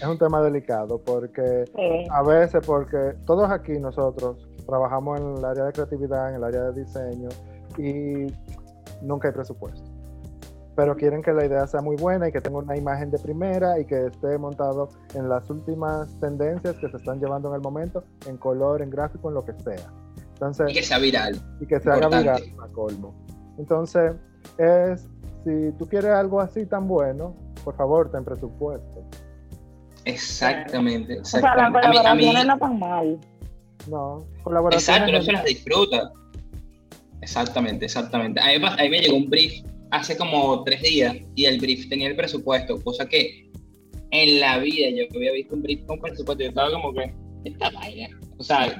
Es 0.00 0.06
un 0.06 0.18
tema 0.18 0.42
delicado 0.42 0.98
porque 0.98 1.64
a 2.10 2.22
veces, 2.22 2.64
porque 2.66 3.14
todos 3.24 3.50
aquí 3.50 3.72
nosotros 3.72 4.46
trabajamos 4.66 5.20
en 5.20 5.38
el 5.38 5.44
área 5.44 5.64
de 5.64 5.72
creatividad, 5.72 6.30
en 6.30 6.36
el 6.36 6.44
área 6.44 6.70
de 6.70 6.84
diseño 6.84 7.28
y 7.78 8.32
nunca 9.02 9.28
hay 9.28 9.34
presupuesto. 9.34 9.90
Pero 10.76 10.96
quieren 10.96 11.22
que 11.22 11.32
la 11.32 11.46
idea 11.46 11.66
sea 11.66 11.80
muy 11.80 11.96
buena 11.96 12.28
y 12.28 12.32
que 12.32 12.40
tenga 12.40 12.58
una 12.58 12.76
imagen 12.76 13.10
de 13.10 13.18
primera 13.18 13.78
y 13.78 13.86
que 13.86 14.06
esté 14.06 14.36
montado 14.38 14.88
en 15.14 15.28
las 15.28 15.48
últimas 15.48 16.12
tendencias 16.20 16.76
que 16.76 16.88
se 16.90 16.96
están 16.96 17.20
llevando 17.20 17.48
en 17.48 17.54
el 17.54 17.60
momento, 17.60 18.04
en 18.26 18.36
color, 18.36 18.82
en 18.82 18.90
gráfico, 18.90 19.28
en 19.28 19.34
lo 19.34 19.44
que 19.44 19.52
sea. 19.60 19.92
Entonces, 20.34 20.70
y 20.70 20.74
que 20.74 20.82
sea 20.82 20.98
viral. 20.98 21.40
Y 21.60 21.66
que 21.66 21.80
se 21.80 21.90
haga 21.90 22.08
viral 22.08 22.42
a 22.62 22.68
colmo. 22.68 23.14
Entonces, 23.58 24.12
es 24.58 25.06
si 25.44 25.72
tú 25.78 25.86
quieres 25.88 26.10
algo 26.10 26.40
así 26.40 26.66
tan 26.66 26.88
bueno, 26.88 27.36
por 27.64 27.76
favor, 27.76 28.10
ten 28.10 28.24
presupuesto. 28.24 29.04
Exactamente, 30.04 31.20
O 31.20 31.24
sea, 31.24 31.40
las 31.40 31.72
colaboraciones 31.72 32.46
no 32.46 32.58
tan 32.58 32.78
mal. 32.78 33.18
No. 33.88 34.26
Exacto, 34.70 35.12
no 35.12 35.22
se 35.22 35.32
las 35.32 35.44
disfruta. 35.44 36.12
Exactamente, 37.20 37.86
exactamente. 37.86 38.40
A 38.40 38.82
mí, 38.82 38.88
me 38.90 39.00
llegó 39.00 39.16
un 39.16 39.30
brief 39.30 39.64
hace 39.90 40.16
como 40.16 40.62
tres 40.64 40.82
días 40.82 41.16
y 41.34 41.46
el 41.46 41.58
brief 41.58 41.88
tenía 41.88 42.08
el 42.08 42.16
presupuesto, 42.16 42.82
cosa 42.82 43.06
que 43.06 43.50
en 44.10 44.40
la 44.40 44.58
vida 44.58 44.88
yo 44.90 45.04
había 45.14 45.32
visto 45.32 45.54
un 45.54 45.62
brief 45.62 45.86
con 45.86 46.00
presupuesto 46.00 46.42
y 46.42 46.46
yo 46.46 46.50
estaba 46.50 46.70
como 46.70 46.92
que, 46.92 47.14
esta 47.44 47.70
vaina. 47.70 48.08
O 48.38 48.44
sea, 48.44 48.78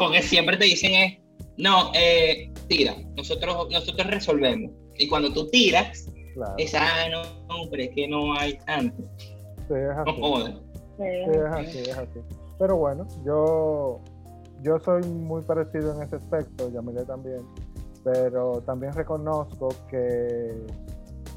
porque 0.00 0.22
siempre 0.22 0.56
te 0.56 0.64
dicen 0.64 0.94
es, 0.94 1.18
no, 1.58 1.92
eh, 1.94 2.50
tira, 2.68 2.96
nosotros, 3.16 3.68
nosotros 3.70 4.06
resolvemos. 4.06 4.72
Y 4.98 5.06
cuando 5.08 5.30
tú 5.30 5.46
tiras, 5.50 6.06
es, 6.56 6.74
ah, 6.74 7.06
no, 7.10 7.20
hombre, 7.54 7.84
es 7.84 7.90
que 7.94 8.08
no 8.08 8.32
hay 8.32 8.56
tanto. 8.60 9.02
Sí, 9.68 9.74
es 9.74 9.90
así. 9.90 10.20
No 10.20 10.70
Sí, 10.96 11.04
es 11.06 11.52
así, 11.52 11.78
es 11.80 11.98
así. 11.98 12.18
Pero 12.58 12.76
bueno, 12.76 13.06
yo, 13.26 14.00
yo 14.62 14.78
soy 14.80 15.02
muy 15.02 15.42
parecido 15.42 15.94
en 15.94 16.02
ese 16.02 16.16
aspecto, 16.16 16.70
Yamile 16.72 17.04
también. 17.04 17.42
Pero 18.02 18.62
también 18.64 18.94
reconozco 18.94 19.68
que 19.90 20.50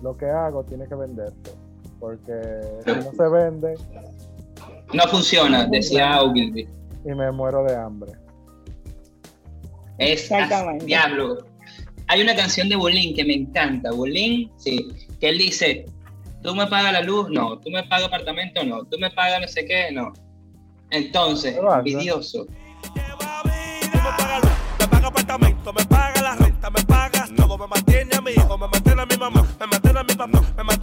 lo 0.02 0.16
que 0.16 0.26
hago 0.26 0.64
tiene 0.64 0.88
que 0.88 0.96
venderse. 0.96 1.52
Porque 2.00 2.62
si 2.86 2.92
no 2.92 3.12
se 3.12 3.30
vende. 3.30 3.76
No 4.94 5.04
funciona, 5.10 5.66
decía 5.66 6.22
Ogilvy. 6.22 6.68
Y 7.06 7.10
me 7.10 7.30
muero 7.32 7.64
de 7.66 7.76
hambre. 7.76 8.23
Es 9.98 10.30
diablo 10.86 11.46
hay 12.08 12.22
una 12.22 12.36
canción 12.36 12.70
de 12.70 12.76
Bolín 12.76 13.16
que 13.16 13.24
me 13.24 13.34
encanta. 13.34 13.92
Bolín, 13.92 14.52
sí, 14.58 14.88
que 15.20 15.30
él 15.30 15.38
dice, 15.38 15.86
tú 16.42 16.56
me 16.56 16.68
pagas 16.68 16.94
la 16.94 17.02
luz, 17.02 17.30
no, 17.30 17.58
tú 17.60 17.70
me 17.70 17.84
pagas 17.84 18.08
apartamento, 18.08 18.64
no, 18.64 18.84
tú 18.86 18.98
me 19.00 19.10
pagas 19.12 19.42
no 19.42 19.48
sé 19.48 19.66
qué, 19.66 19.92
no. 19.92 20.14
Entonces, 20.92 21.58
envidioso. 21.58 22.46
Me 22.96 23.02
paga 24.88 25.08
apartamento, 25.08 25.74
me 25.74 25.86
paga 25.86 26.22
la 26.22 26.36
renta, 26.36 26.70
me 26.70 26.84
pagas 26.84 27.34
todo, 27.36 27.58
me 27.58 27.68
mantiene 27.68 28.16
a 28.16 28.22
mi 28.22 28.32
hijo, 28.32 28.58
me 28.58 28.68
mantiene 28.68 29.02
a 29.02 29.06
mi 29.06 29.18
mamá, 29.18 29.48
me 29.60 29.68
mantiene 29.68 30.00
a 30.00 30.04
mi 30.04 30.14
papá, 30.14 30.42
me 30.58 30.64
mantiene 30.64 30.83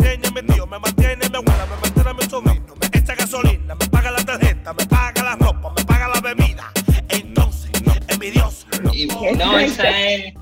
No, 9.39 9.53
no 9.53 9.59
esa 9.59 9.89
es 9.89 10.35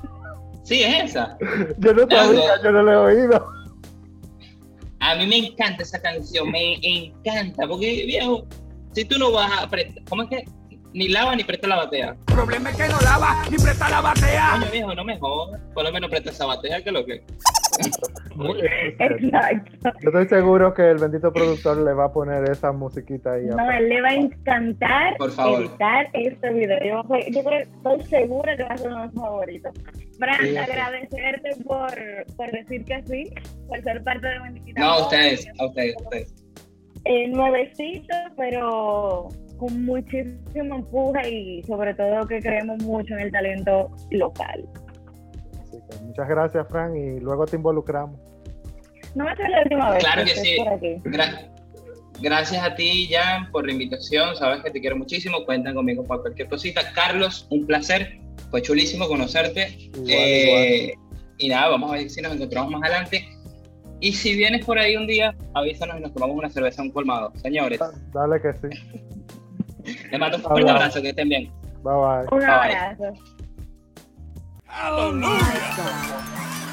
Sí, 0.69 0.83
es 0.83 1.05
esa. 1.05 1.35
Yo 1.79 1.93
no 1.93 2.07
sabía, 2.07 2.61
yo 2.63 2.71
no 2.71 2.83
la 2.83 2.93
he 2.93 2.97
oído. 2.97 3.47
A 4.99 5.15
mí 5.15 5.25
me 5.25 5.37
encanta 5.37 5.81
esa 5.81 5.99
canción, 5.99 6.51
me 6.51 6.75
encanta, 6.83 7.67
porque 7.67 8.05
viejo, 8.05 8.45
si 8.93 9.03
tú 9.03 9.17
no 9.17 9.31
vas 9.31 9.51
a 9.63 9.69
¿cómo 10.07 10.23
es 10.23 10.29
que? 10.29 10.45
Ni 10.93 11.07
lava 11.07 11.35
ni 11.35 11.43
presta 11.43 11.67
la 11.67 11.75
batea. 11.75 12.15
El 12.27 12.33
problema 12.33 12.71
es 12.71 12.77
que 12.77 12.87
no 12.87 12.99
lava 13.01 13.43
ni 13.49 13.57
presta 13.57 13.89
la 13.89 14.01
batea. 14.01 14.57
Coño 14.59 14.71
viejo, 14.71 14.95
no 14.95 15.03
me 15.03 15.19
jodas, 15.19 15.61
por 15.73 15.83
lo 15.83 15.91
menos 15.91 16.09
presta 16.09 16.31
esa 16.31 16.45
batea, 16.47 16.81
que 16.81 16.89
es 16.89 16.93
lo 16.93 17.05
que. 17.05 17.23
Exacto. 18.99 19.91
Yo 20.01 20.09
estoy 20.09 20.27
seguro 20.27 20.73
que 20.73 20.89
el 20.89 20.97
bendito 20.97 21.31
productor 21.31 21.77
le 21.77 21.93
va 21.93 22.05
a 22.05 22.11
poner 22.11 22.49
esa 22.49 22.71
musiquita 22.71 23.33
ahí. 23.33 23.45
No, 23.45 23.71
él 23.71 23.89
le 23.89 24.01
va 24.01 24.09
a 24.09 24.15
encantar 24.15 25.15
editar 25.19 26.07
este 26.13 26.53
video. 26.53 26.79
Yo, 26.83 27.43
estoy 27.53 28.03
segura 28.09 28.57
que 28.57 28.63
va 28.63 28.69
a 28.69 28.77
ser 28.77 28.87
uno 28.87 28.99
de 28.99 29.05
los 29.05 29.13
favoritos. 29.13 29.73
Fran, 30.17 30.57
agradecerte 30.57 31.55
por, 31.65 31.91
por 32.35 32.51
decir 32.51 32.83
que 32.85 33.03
sí, 33.05 33.33
por 33.67 33.81
ser 33.83 34.03
parte 34.03 34.27
de 34.27 34.39
Bendita. 34.39 34.81
No, 34.81 34.85
a 34.85 35.03
ustedes, 35.03 35.47
a 35.59 35.65
ustedes, 35.65 35.95
a 35.97 36.01
ustedes. 36.01 36.33
Eh, 37.05 37.27
nuevecito, 37.29 38.15
pero 38.35 39.29
con 39.59 39.85
muchísimo 39.85 40.75
empuje 40.75 41.29
y 41.29 41.63
sobre 41.63 41.93
todo 41.93 42.25
que 42.27 42.39
creemos 42.39 42.81
mucho 42.83 43.13
en 43.15 43.19
el 43.19 43.31
talento 43.31 43.91
local. 44.11 44.65
muchas 46.03 46.27
gracias, 46.29 46.67
Fran, 46.69 46.95
y 46.95 47.19
luego 47.19 47.45
te 47.45 47.57
involucramos. 47.57 48.19
No 49.15 49.25
va 49.25 49.31
a 49.31 49.35
ser 49.35 49.49
la 49.49 49.61
última 49.61 49.91
vez. 49.91 50.03
Claro 50.03 50.23
que, 50.23 50.35
sí. 50.35 50.57
gracias 52.21 52.63
a 52.63 52.75
ti, 52.75 53.09
Jan, 53.11 53.51
por 53.51 53.65
la 53.65 53.73
invitación. 53.73 54.35
Sabes 54.35 54.63
que 54.63 54.71
te 54.71 54.79
quiero 54.79 54.95
muchísimo. 54.95 55.45
Cuentan 55.45 55.75
conmigo 55.75 56.03
para 56.03 56.21
cualquier 56.21 56.47
cosita. 56.47 56.81
Carlos, 56.93 57.47
un 57.49 57.65
placer. 57.65 58.19
Fue 58.51 58.61
chulísimo 58.61 59.07
conocerte. 59.07 59.91
Eh, 60.07 60.93
y 61.37 61.49
nada, 61.49 61.69
vamos 61.69 61.91
a 61.91 61.95
ver 61.95 62.09
si 62.09 62.21
nos 62.21 62.33
encontramos 62.33 62.71
más 62.71 62.83
adelante. 62.83 63.27
Y 63.99 64.13
si 64.13 64.35
vienes 64.35 64.63
por 64.63 64.77
ahí 64.77 64.95
un 64.95 65.07
día, 65.07 65.35
avísanos 65.53 65.97
y 65.97 66.01
nos 66.01 66.13
tomamos 66.13 66.37
una 66.37 66.49
cerveza 66.49 66.81
un 66.81 66.91
colmado. 66.91 67.33
Señores. 67.41 67.79
Dale 68.13 68.41
que 68.41 68.53
sí. 68.53 69.15
Les 69.83 70.19
mando 70.19 70.37
un 70.37 70.43
fuerte 70.43 70.69
abrazo, 70.69 71.01
que 71.01 71.09
estén 71.09 71.29
bien. 71.29 71.51
Bye 71.83 71.93
bye. 71.93 72.27
Un 72.31 72.43
abrazo. 72.43 73.13
Aleluya. 74.67 76.65